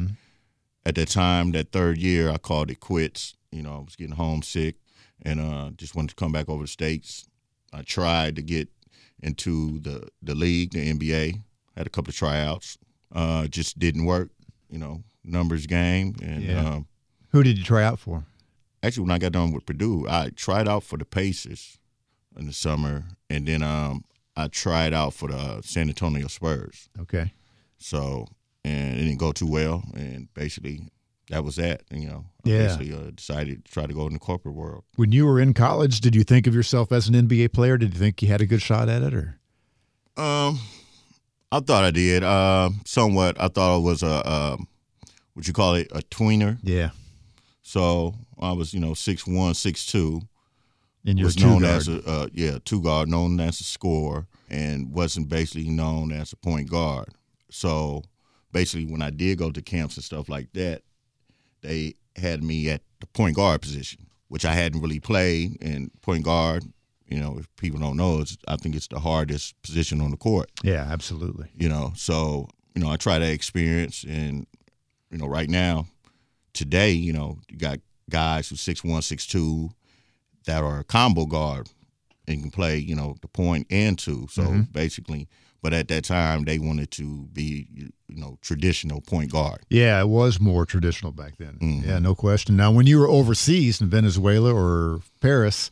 [0.85, 3.35] at that time, that third year, I called it quits.
[3.51, 4.75] You know, I was getting homesick
[5.23, 7.27] and uh, just wanted to come back over the states.
[7.73, 8.67] I tried to get
[9.21, 11.41] into the the league, the NBA.
[11.77, 12.77] Had a couple of tryouts,
[13.15, 14.29] uh, just didn't work.
[14.69, 16.59] You know, numbers game, and Yeah.
[16.69, 16.87] um,
[17.29, 18.25] Who did you try out for?
[18.83, 21.77] actually when I got done with Purdue, I tried out for the Pacers
[22.35, 24.03] in the summer, and then um,
[24.41, 26.89] I tried out for the San Antonio Spurs.
[26.99, 27.33] Okay.
[27.77, 28.27] So
[28.63, 30.89] and it didn't go too well, and basically
[31.29, 31.81] that was that.
[31.91, 32.57] You know, I Yeah.
[32.67, 34.83] basically uh, decided to try to go in the corporate world.
[34.97, 37.77] When you were in college, did you think of yourself as an NBA player?
[37.77, 39.39] Did you think you had a good shot at it, or
[40.17, 40.59] Um,
[41.51, 42.23] I thought I did.
[42.23, 43.35] Uh, somewhat.
[43.39, 44.67] I thought I was a um,
[45.33, 46.57] what you call it, a tweener.
[46.63, 46.89] yeah?
[47.63, 50.21] So I was, you know, six one, six two.
[51.05, 51.75] And you're was a known guard.
[51.77, 56.33] as a uh, yeah two guard, known as a scorer, and wasn't basically known as
[56.33, 57.07] a point guard.
[57.49, 58.03] So
[58.51, 60.83] basically, when I did go to camps and stuff like that,
[61.61, 65.57] they had me at the point guard position, which I hadn't really played.
[65.61, 66.65] And point guard,
[67.07, 70.17] you know, if people don't know, it's, I think it's the hardest position on the
[70.17, 70.51] court.
[70.63, 71.47] yeah, absolutely.
[71.55, 74.45] You know, so you know, I try that experience, and
[75.09, 75.87] you know, right now,
[76.53, 77.79] today, you know, you got
[78.09, 79.69] guys who six one, six two,
[80.45, 81.69] that are a combo guard
[82.27, 84.27] and can play, you know, the point and two.
[84.31, 84.61] So Mm-hmm.
[84.71, 85.27] basically,
[85.61, 89.59] but at that time, they wanted to be, you know, traditional point guard.
[89.69, 91.57] Yeah, it was more traditional back then.
[91.61, 91.85] Mhm.
[91.85, 92.55] Yeah, no question.
[92.55, 95.69] Now, when you were overseas in Venezuela or Paris,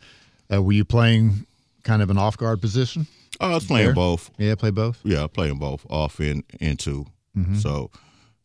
[0.54, 1.46] uh, were you playing
[1.84, 3.08] kind of an off guard position?
[3.40, 3.96] I was playing There?
[3.96, 4.30] both.
[4.38, 5.00] Yeah, play both.
[5.04, 7.06] Yeah, playing both off and and 2
[7.38, 7.56] Mm-hmm.
[7.60, 7.90] So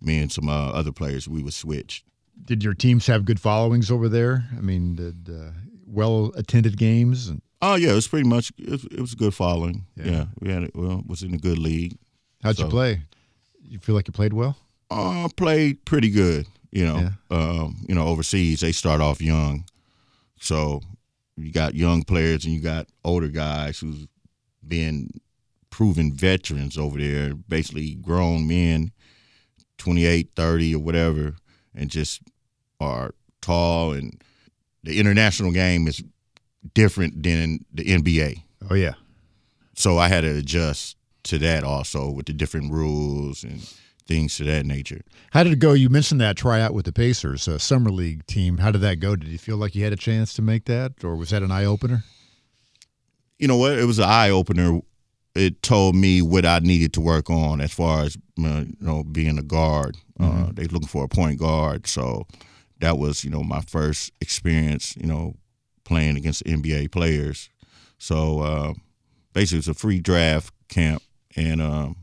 [0.00, 2.04] me and some uh, other players, we would switch.
[2.44, 4.46] Did your teams have good followings over there?
[4.56, 5.50] I mean, did uh,
[5.86, 7.28] well attended games?
[7.28, 9.86] And Oh yeah, it was pretty much it was, it was a good following.
[9.96, 10.10] Yeah.
[10.10, 10.72] Yeah, we had it.
[10.74, 11.96] Well, was in a good league.
[12.42, 13.02] how'd you play?
[13.62, 14.56] You feel like you played well?
[14.90, 16.46] Uh, played pretty good.
[16.70, 19.64] You know, um, you know, overseas they start off young,
[20.40, 20.80] so
[21.36, 24.06] you got young players and you got older guys who's
[24.66, 25.08] been
[25.70, 28.92] proven veterans over there, basically grown men,
[29.78, 31.34] 28, 30 or whatever,
[31.74, 32.22] and just
[32.80, 33.92] are tall.
[33.92, 34.22] And
[34.82, 36.02] the international game is
[36.72, 38.42] different than the NBA.
[38.70, 38.94] Oh yeah.
[39.74, 43.60] So I had to adjust to that also with the different rules and
[44.06, 45.00] things to that nature.
[45.32, 45.72] How did it go?
[45.72, 48.58] You mentioned that tryout with the Pacers, a summer league team.
[48.58, 49.16] How did that go?
[49.16, 51.50] Did you feel like you had a chance to make that, or was that an
[51.50, 52.04] eye opener?
[53.38, 53.78] You know what?
[53.78, 54.80] It was an eye opener.
[55.34, 59.02] It told me what I needed to work on as far as uh, you know
[59.02, 59.96] being a guard.
[60.20, 62.26] Uh, they looking for a point guard, so
[62.78, 64.96] that was you know my first experience.
[64.96, 65.34] You know,
[65.84, 67.50] playing against NBA players.
[67.98, 68.74] So uh,
[69.32, 71.02] basically, it was a free draft camp,
[71.36, 71.96] and um,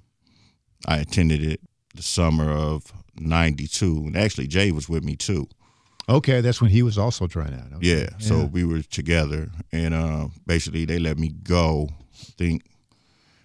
[0.88, 1.62] I attended it
[1.96, 4.04] the summer of '92.
[4.08, 5.48] And actually, Jay was with me too.
[6.10, 7.74] Okay, that's when he was also trying out.
[7.76, 8.02] Okay.
[8.02, 11.90] Yeah, so we were together, and uh, basically they let me go.
[12.22, 12.66] I think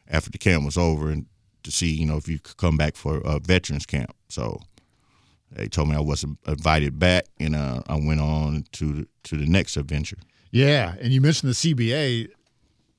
[0.09, 1.27] after the camp was over, and
[1.63, 4.15] to see you know if you could come back for a veterans camp.
[4.29, 4.61] So
[5.53, 9.37] they told me I wasn't invited back, and uh, I went on to the, to
[9.37, 10.19] the next adventure.
[10.51, 12.29] Yeah, and you mentioned the CBA.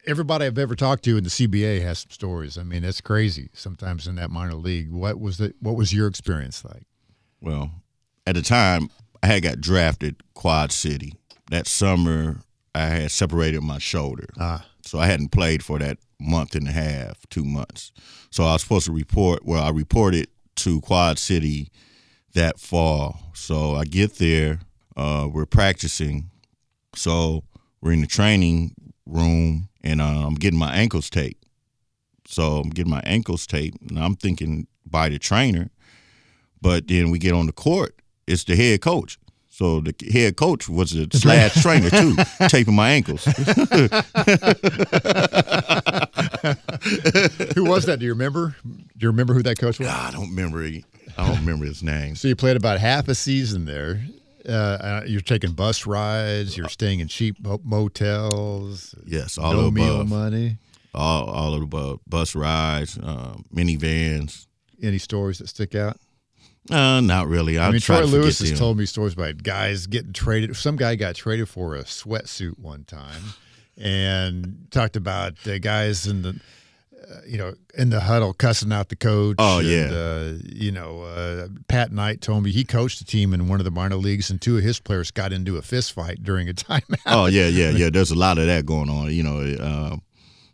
[0.06, 2.58] Everybody I've ever talked to in the CBA has some stories.
[2.58, 3.50] I mean, that's crazy.
[3.54, 6.84] Sometimes in that minor league, what was the what was your experience like?
[7.42, 7.72] Well,
[8.26, 8.90] at the time,
[9.22, 11.14] I had got drafted Quad City.
[11.52, 12.42] That summer,
[12.74, 14.28] I had separated my shoulder.
[14.40, 14.66] Ah.
[14.84, 17.92] So I hadn't played for that month and a half, two months.
[18.30, 20.28] So I was supposed to report, well, I reported
[20.58, 21.70] to Quad City
[22.38, 23.20] that fall.
[23.34, 24.60] So I get there,
[24.96, 26.30] uh, we're practicing.
[26.96, 27.44] So
[27.82, 28.74] we're in the training
[29.06, 31.44] room, and uh, I'm getting my ankles taped.
[32.26, 35.70] So I'm getting my ankles taped, and I'm thinking by the trainer.
[36.62, 39.18] But then we get on the court, it's the head coach.
[39.50, 42.16] So the head coach was a slash trainer too,
[42.48, 43.24] taping my ankles.
[47.56, 47.98] Who was that?
[48.00, 48.56] Do you remember?
[48.64, 49.88] Do you remember who that coach was?
[49.88, 50.68] I don't remember.
[51.18, 52.16] I don't remember his name.
[52.16, 54.02] So you played about half a season there.
[54.48, 56.56] Uh, uh, you're taking bus rides.
[56.56, 58.96] You're staying in cheap motels.
[59.06, 60.10] Yes, all no of the meal above.
[60.10, 60.58] money.
[60.94, 62.00] All all of the above.
[62.08, 64.46] Bus rides, um, minivans.
[64.82, 65.98] Any stories that stick out?
[66.70, 67.58] Uh, not really.
[67.58, 68.60] I, I mean, Troy to Lewis has them.
[68.60, 70.56] told me stories about guys getting traded.
[70.56, 73.22] Some guy got traded for a sweatsuit one time,
[73.78, 76.40] and talked about the guys in the
[77.26, 79.36] you know, in the huddle cussing out the coach.
[79.40, 79.90] Oh, and, yeah.
[79.92, 83.66] Uh, you know, uh, Pat Knight told me he coached a team in one of
[83.66, 86.54] the minor leagues, and two of his players got into a fist fight during a
[86.54, 87.00] timeout.
[87.06, 87.90] Oh yeah, yeah, yeah.
[87.90, 89.12] There's a lot of that going on.
[89.12, 89.96] You know, uh,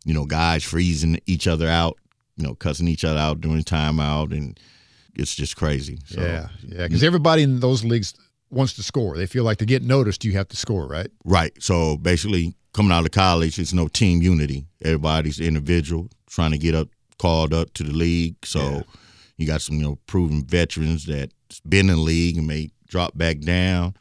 [0.05, 1.97] you know, guys freezing each other out.
[2.35, 4.59] You know, cussing each other out during timeout, and
[5.15, 5.99] it's just crazy.
[6.05, 8.15] So, yeah, yeah, because everybody in those leagues
[8.53, 9.17] wants to score.
[9.17, 11.09] They feel like to get noticed, you have to score, right?
[11.25, 11.51] Right.
[11.61, 14.67] So basically, coming out of college, it's no team unity.
[14.83, 18.35] Everybody's individual, trying to get up, called up to the league.
[18.45, 18.81] So Yeah.
[19.37, 23.17] you got some, you know, proven veterans that's been in the league and may drop
[23.17, 23.93] back down.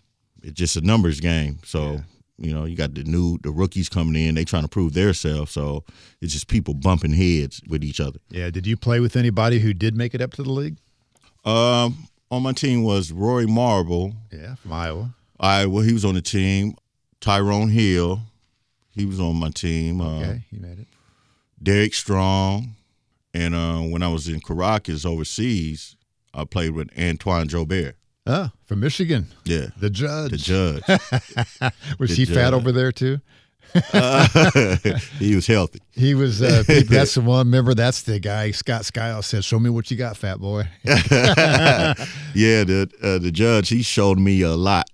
[0.42, 1.58] It's just a numbers game.
[1.64, 2.02] So
[2.38, 4.34] you know, you got the new the rookies coming in.
[4.34, 5.52] They trying to prove themselves.
[5.52, 5.84] So
[6.20, 8.18] it's just people bumping heads with each other.
[8.30, 8.50] Yeah.
[8.50, 10.78] Did you play with anybody who did make it up to the league?
[11.44, 14.14] Um, on my team was Roy Marble.
[14.32, 15.14] Yeah, from Iowa.
[15.38, 16.74] I well, he was on the team.
[17.20, 18.20] Tyrone Hill,
[18.90, 20.00] he was on my team.
[20.00, 20.88] Uh, Okay, he made it.
[21.62, 22.74] Derek Strong,
[23.34, 25.96] and uh, when I was in Caracas overseas,
[26.34, 27.96] I played with Antoine Joubert.
[28.26, 30.30] Oh, from Michigan, Yeah, the judge.
[30.30, 30.82] the judge.
[31.98, 33.18] Was the he fat over there too?
[33.92, 34.78] Uh,
[35.18, 35.80] he was healthy.
[35.92, 36.42] He was.
[36.42, 37.46] Uh, that's the one.
[37.46, 38.50] Remember, that's the guy.
[38.50, 41.94] Scott Skiles said, "Show me what you got, fat boy." yeah,
[42.64, 44.88] the uh, the judge he showed me a lot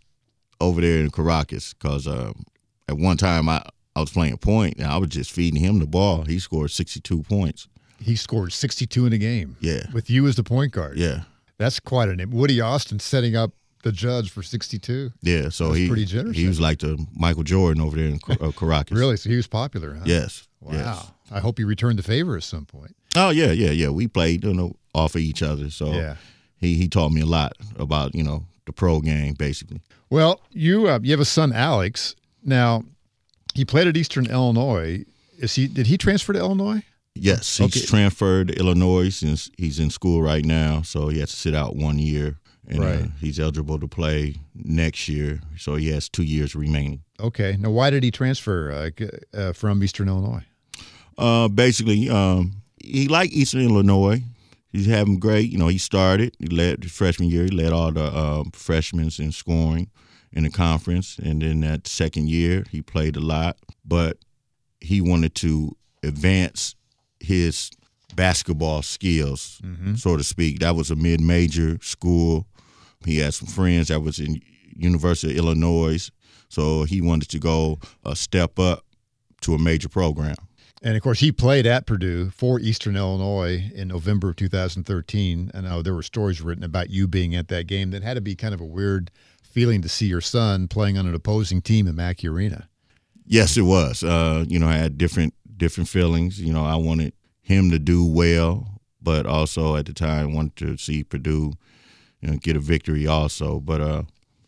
[0.61, 2.45] over there in Caracas because um,
[2.89, 3.63] at one time I,
[3.99, 6.23] I was playing point and I was just feeding him the ball.
[6.25, 7.69] He scored sixty two points.
[8.01, 9.57] He scored 62 in a game.
[9.59, 9.83] Yeah.
[9.93, 10.97] with you as the point guard.
[10.97, 11.23] Yeah,
[11.59, 12.31] that's quite a name.
[12.31, 13.51] Woody Austin setting up
[13.83, 15.11] the judge for 62.
[15.21, 15.49] yeah.
[15.49, 18.53] So That's he pretty generous He was like the Michael Jordan over there in uh,
[18.53, 18.97] Caracas.
[18.97, 19.17] Really?
[19.17, 20.03] So he was popular, huh?
[20.05, 20.47] Yes.
[20.61, 20.73] Wow.
[20.75, 21.11] yes.
[21.33, 22.95] I hope he returned the favor at some point.
[23.17, 23.89] Oh yeah, yeah, yeah.
[23.89, 25.69] We played, you know, off of each other.
[25.71, 26.15] So Yeah.
[26.59, 29.81] he he taught me a lot about you know the pro game basically.
[30.09, 32.15] Well, you uh, you have a son, Alex.
[32.45, 32.85] Now,
[33.55, 35.05] he played at Eastern Illinois.
[35.39, 35.67] Is he?
[35.69, 36.83] Did he transfer to Illinois?
[37.15, 37.87] Yes, he's Okay.
[37.87, 40.83] transferred to Illinois since he's in school right now.
[40.83, 42.39] So he has to sit out one year,
[42.69, 45.41] and uh, he's eligible to play next year.
[45.57, 47.03] So he has two years remaining.
[47.19, 47.57] Okay.
[47.59, 50.45] Now, why did he transfer uh, uh, from Eastern Illinois?
[51.17, 54.23] Uh, basically, um, he liked Eastern Illinois.
[54.71, 55.51] He's having great.
[55.51, 56.37] You know, he started.
[56.39, 57.45] He led the freshman year.
[57.45, 59.91] He led all the um, freshmen in scoring
[60.33, 63.57] in the conference, and then that second year he played a lot.
[63.85, 64.19] But
[64.81, 66.75] he wanted to advance
[67.21, 67.71] his
[68.15, 69.95] basketball skills, mm-hmm.
[69.95, 70.61] so to speak.
[70.61, 72.47] That was a mid-major school.
[73.05, 74.41] He had some friends that was in
[74.77, 76.11] University of Illinois,
[76.49, 78.85] so he wanted to go a step up
[79.43, 80.37] to a major program.
[80.81, 85.51] And of course, he played at Purdue for Eastern Illinois in November of 2013.
[85.53, 87.91] And there were stories written about you being at that game.
[87.91, 89.11] That had to be kind of a weird
[89.51, 92.69] feeling to see your son playing on an opposing team in Mackey Arena.
[93.27, 94.03] Yes, it was.
[94.03, 96.41] Uh, you know, I had different different feelings.
[96.41, 100.77] You know, I wanted him to do well, but also at the time wanted to
[100.77, 101.53] see Purdue,
[102.21, 103.61] you know, get a victory also.
[103.61, 104.03] But uh,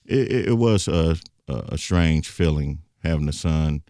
[0.05, 1.17] it, it, was a,
[1.49, 3.83] a a strange feeling having a son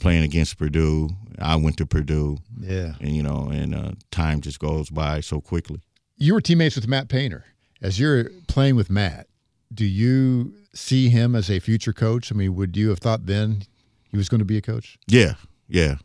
[0.00, 1.10] playing against Purdue.
[1.38, 2.94] I went to Purdue, Yeah.
[3.00, 5.80] and you know, and uh, time just goes by so quickly.
[6.16, 7.44] You were teammates with Matt Painter.
[7.82, 9.26] As you're playing with Matt,
[9.72, 12.32] do you see him as a future coach?
[12.32, 13.62] I mean, would you have thought then
[14.10, 14.98] he was going to be a coach?
[15.06, 15.34] Yeah,
[15.68, 15.96] yeah.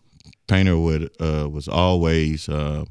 [0.47, 2.86] Painter would uh, was always uh,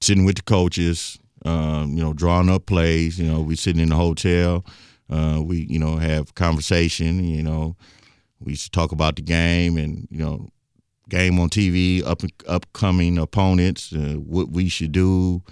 [0.00, 3.18] sitting with the coaches, um, you know, drawing up plays.
[3.18, 4.64] You know, we sitting in the hotel,
[5.10, 7.24] uh, we you know have conversation.
[7.24, 7.76] You know,
[8.40, 10.48] we used to talk about the game and you know,
[11.10, 15.42] game on TV, up upcoming opponents, uh, what we should do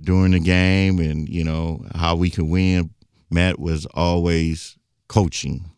[0.00, 2.90] during the game, and you know how we can win.
[3.32, 4.76] Matt was always
[5.08, 5.70] coaching.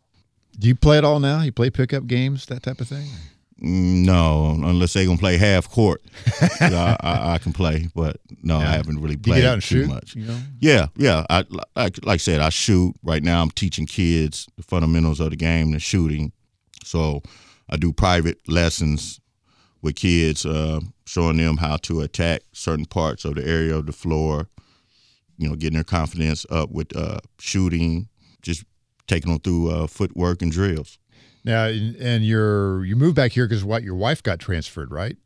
[0.59, 1.41] Do you play it all now?
[1.43, 3.09] You play pickup games, that type of thing?
[3.59, 6.03] No, unless they're gonna play half court,
[6.61, 7.89] I, I, I can play.
[7.95, 8.71] But no, Yeah.
[8.71, 9.89] I haven't really played too shoot?
[9.89, 10.15] much.
[10.17, 10.39] You know?
[10.61, 11.25] Yeah, yeah.
[11.31, 11.45] I
[11.77, 12.95] like like I said, I shoot.
[13.03, 16.33] Right now, I'm teaching kids the fundamentals of the game, the shooting.
[16.85, 17.23] So
[17.71, 19.21] I do private lessons
[19.83, 23.93] with kids, uh, showing them how to attack certain parts of the area of the
[23.93, 24.49] floor.
[25.39, 28.09] You know, getting their confidence up with uh, shooting,
[28.43, 28.65] just
[29.07, 30.99] taking them through uh, footwork and drills.
[31.45, 35.17] Now, and you're you moved back here because what your wife got transferred, right?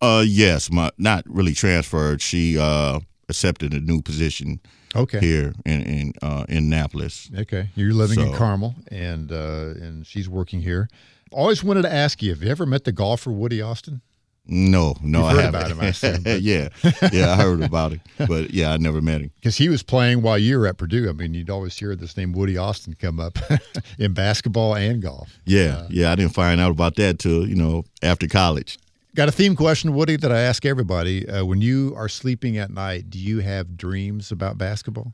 [0.00, 2.22] Uh, yes, my not really transferred.
[2.22, 4.60] She uh accepted a new position
[4.94, 5.20] Okay.
[5.20, 7.30] here in in uh, Indianapolis.
[7.36, 7.70] Okay.
[7.76, 10.88] You're living in Carmel, and uh, and she's working here.
[11.32, 14.02] Always wanted to ask you: Have you ever met the golfer Woody Austin?
[14.46, 15.60] No, no, You've I heard haven't.
[15.60, 16.68] about him, I assume, yeah,
[17.12, 19.30] yeah, I heard about it, but yeah, I never met him.
[19.36, 21.08] Because he was playing while you were at Purdue.
[21.08, 23.38] I mean, you'd always hear this name Woody Austin come up
[23.98, 25.38] in basketball and golf.
[25.44, 28.78] Yeah, yeah, I didn't find out about that till you know after college.
[29.14, 31.28] Got a theme question, Woody, that I ask everybody.
[31.28, 35.12] Uh, when you are sleeping at night, do you have dreams about basketball?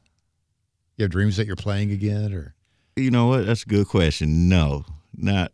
[0.97, 2.55] You have dreams that you're playing again, or
[2.97, 3.45] You know what?
[3.47, 4.49] That's a good question.
[4.49, 5.53] No, not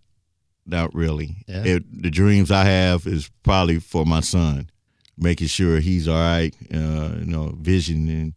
[0.67, 1.37] not really.
[1.47, 1.65] Yeah.
[1.65, 4.71] It, the dreams I have is probably for my son,
[5.19, 6.55] making sure he's all right.
[6.73, 8.33] Uh, you know, vision and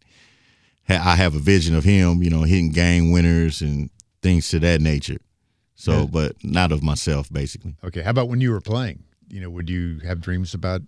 [0.88, 2.24] ha- I have a vision of him.
[2.24, 3.90] You know, hitting game winners and
[4.22, 5.18] things to that nature.
[5.76, 6.06] So, Yeah.
[6.06, 7.76] but not of myself, basically.
[7.84, 8.02] okay?
[8.02, 9.04] How about when you were playing?
[9.30, 10.82] You know, would you have dreams about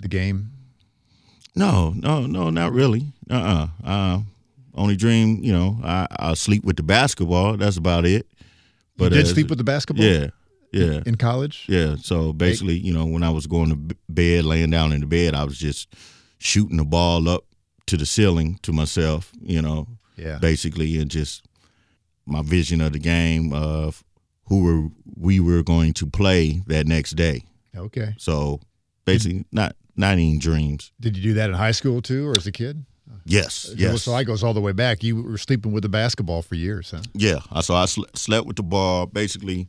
[0.00, 0.50] the game?
[1.54, 3.06] No, no, no, not really.
[3.30, 3.68] Uh-uh.
[3.84, 4.20] Uh
[4.74, 7.56] Only dream, you know, I I sleep with the basketball.
[7.56, 8.26] That's about it.
[8.98, 10.04] you did as- sleep with the basketball?
[10.04, 10.26] Yeah,
[10.72, 11.00] yeah.
[11.06, 11.66] In college?
[11.68, 11.96] Yeah.
[12.00, 15.34] So basically, you know, when I was going to bed, laying down in the bed,
[15.34, 15.88] I was just
[16.38, 17.44] shooting the ball up
[17.86, 19.86] to the ceiling to myself, you know,
[20.16, 20.38] Yeah.
[20.38, 21.42] basically, and just
[22.26, 24.02] my vision of the game of
[24.48, 27.44] who were we were going to play that next day.
[27.76, 28.14] Okay.
[28.18, 28.60] So
[29.04, 30.92] basically, not not even dreams.
[31.00, 32.84] Did you do that in high school too, or as a kid?
[33.24, 33.72] Yes.
[33.76, 34.02] Yes.
[34.02, 35.02] So I goes all the way back.
[35.02, 37.02] You were sleeping with the basketball for years, huh?
[37.14, 39.06] Yeah, so I sl- slept with the ball.
[39.06, 39.68] Basically,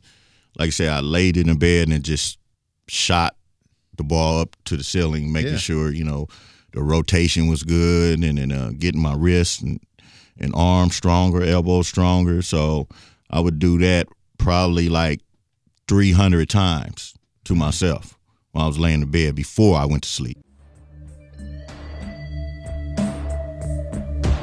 [0.56, 2.38] like I said, I laid in the bed and just
[2.88, 3.36] shot
[3.96, 5.58] the ball up to the ceiling, making Yeah.
[5.58, 6.28] sure you know
[6.72, 9.80] the rotation was good, and then uh, getting my wrist and
[10.40, 12.42] and arm stronger, elbow stronger.
[12.42, 12.86] So
[13.30, 14.06] I would do that
[14.38, 15.20] probably like
[15.88, 18.16] three hundred times to myself
[18.52, 20.38] while I was laying in bed before I went to sleep.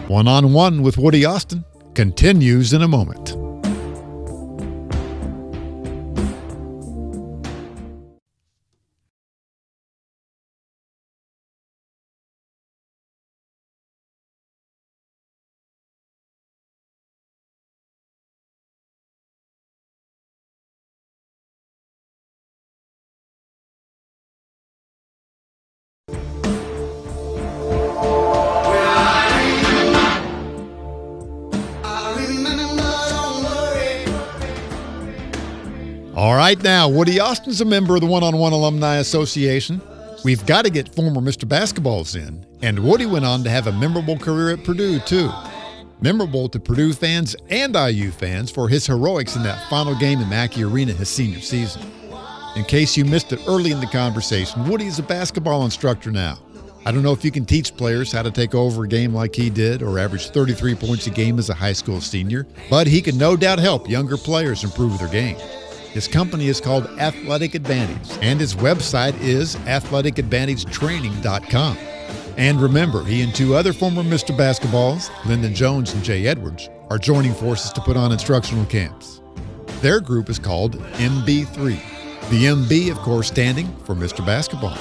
[0.07, 1.63] One on one with Woody Austin
[1.95, 3.35] continues in a moment.
[36.65, 39.79] Now, Woody Austin's a member of the One on One Alumni Association.
[40.23, 41.47] We've got to get former Mr.
[41.47, 42.43] Basketballs in.
[42.63, 45.29] And Woody went on to have a memorable career at Purdue, too.
[46.01, 50.27] Memorable to Purdue fans and IU fans for his heroics in that final game in
[50.27, 51.83] Mackey Arena his senior season.
[52.55, 56.39] In case you missed it early in the conversation, Woody is a basketball instructor now.
[56.83, 59.35] I don't know if you can teach players how to take over a game like
[59.35, 63.03] he did or average 33 points a game as a high school senior, but he
[63.03, 65.37] can no doubt help younger players improve their game.
[65.95, 71.77] His company is called Athletic Advantage, and his website is athleticadvantagetraining.com.
[72.35, 74.37] And remember, he and two other former Mr.
[74.37, 79.21] Basketballs, Lyndon Jones and Jay Edwards, are joining forces to put on instructional camps.
[79.79, 81.79] Their group is called MB3.
[82.29, 84.25] The MB, of course, standing for Mr.
[84.25, 84.77] Basketball.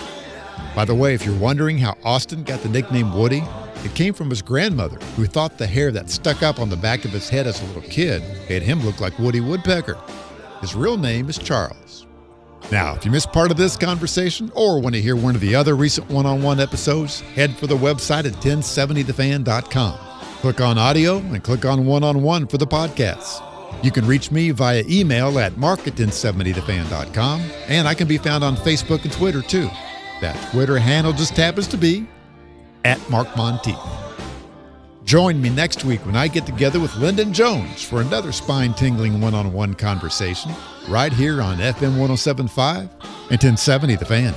[0.75, 3.45] By the way, if you're wondering how Austin got the nickname Woody,
[3.85, 7.05] it came from his grandmother, who thought the hair that stuck up on the back
[7.05, 9.97] of his head as a little kid made him look like Woody Woodpecker.
[10.65, 12.07] His real name is Charles.
[12.73, 15.55] Now, if you missed part of this conversation or want to hear one of the
[15.55, 19.99] other recent one on one episodes, head for the website at 1070thefan.com.
[20.41, 23.45] Click on audio and click on one on one for the podcasts.
[23.85, 28.43] You can reach me via email at mark at 1070thefan.com, and I can be found
[28.43, 29.69] on Facebook and Twitter too.
[30.23, 32.09] That Twitter handle just happens to be
[32.87, 34.04] at Mark Monteith.
[35.05, 39.21] Join me next week when I get together with Lyndon Jones for another spine tingling
[39.21, 40.51] one on one conversation
[40.89, 44.35] right here on FM 1075 and 1070 The Fan.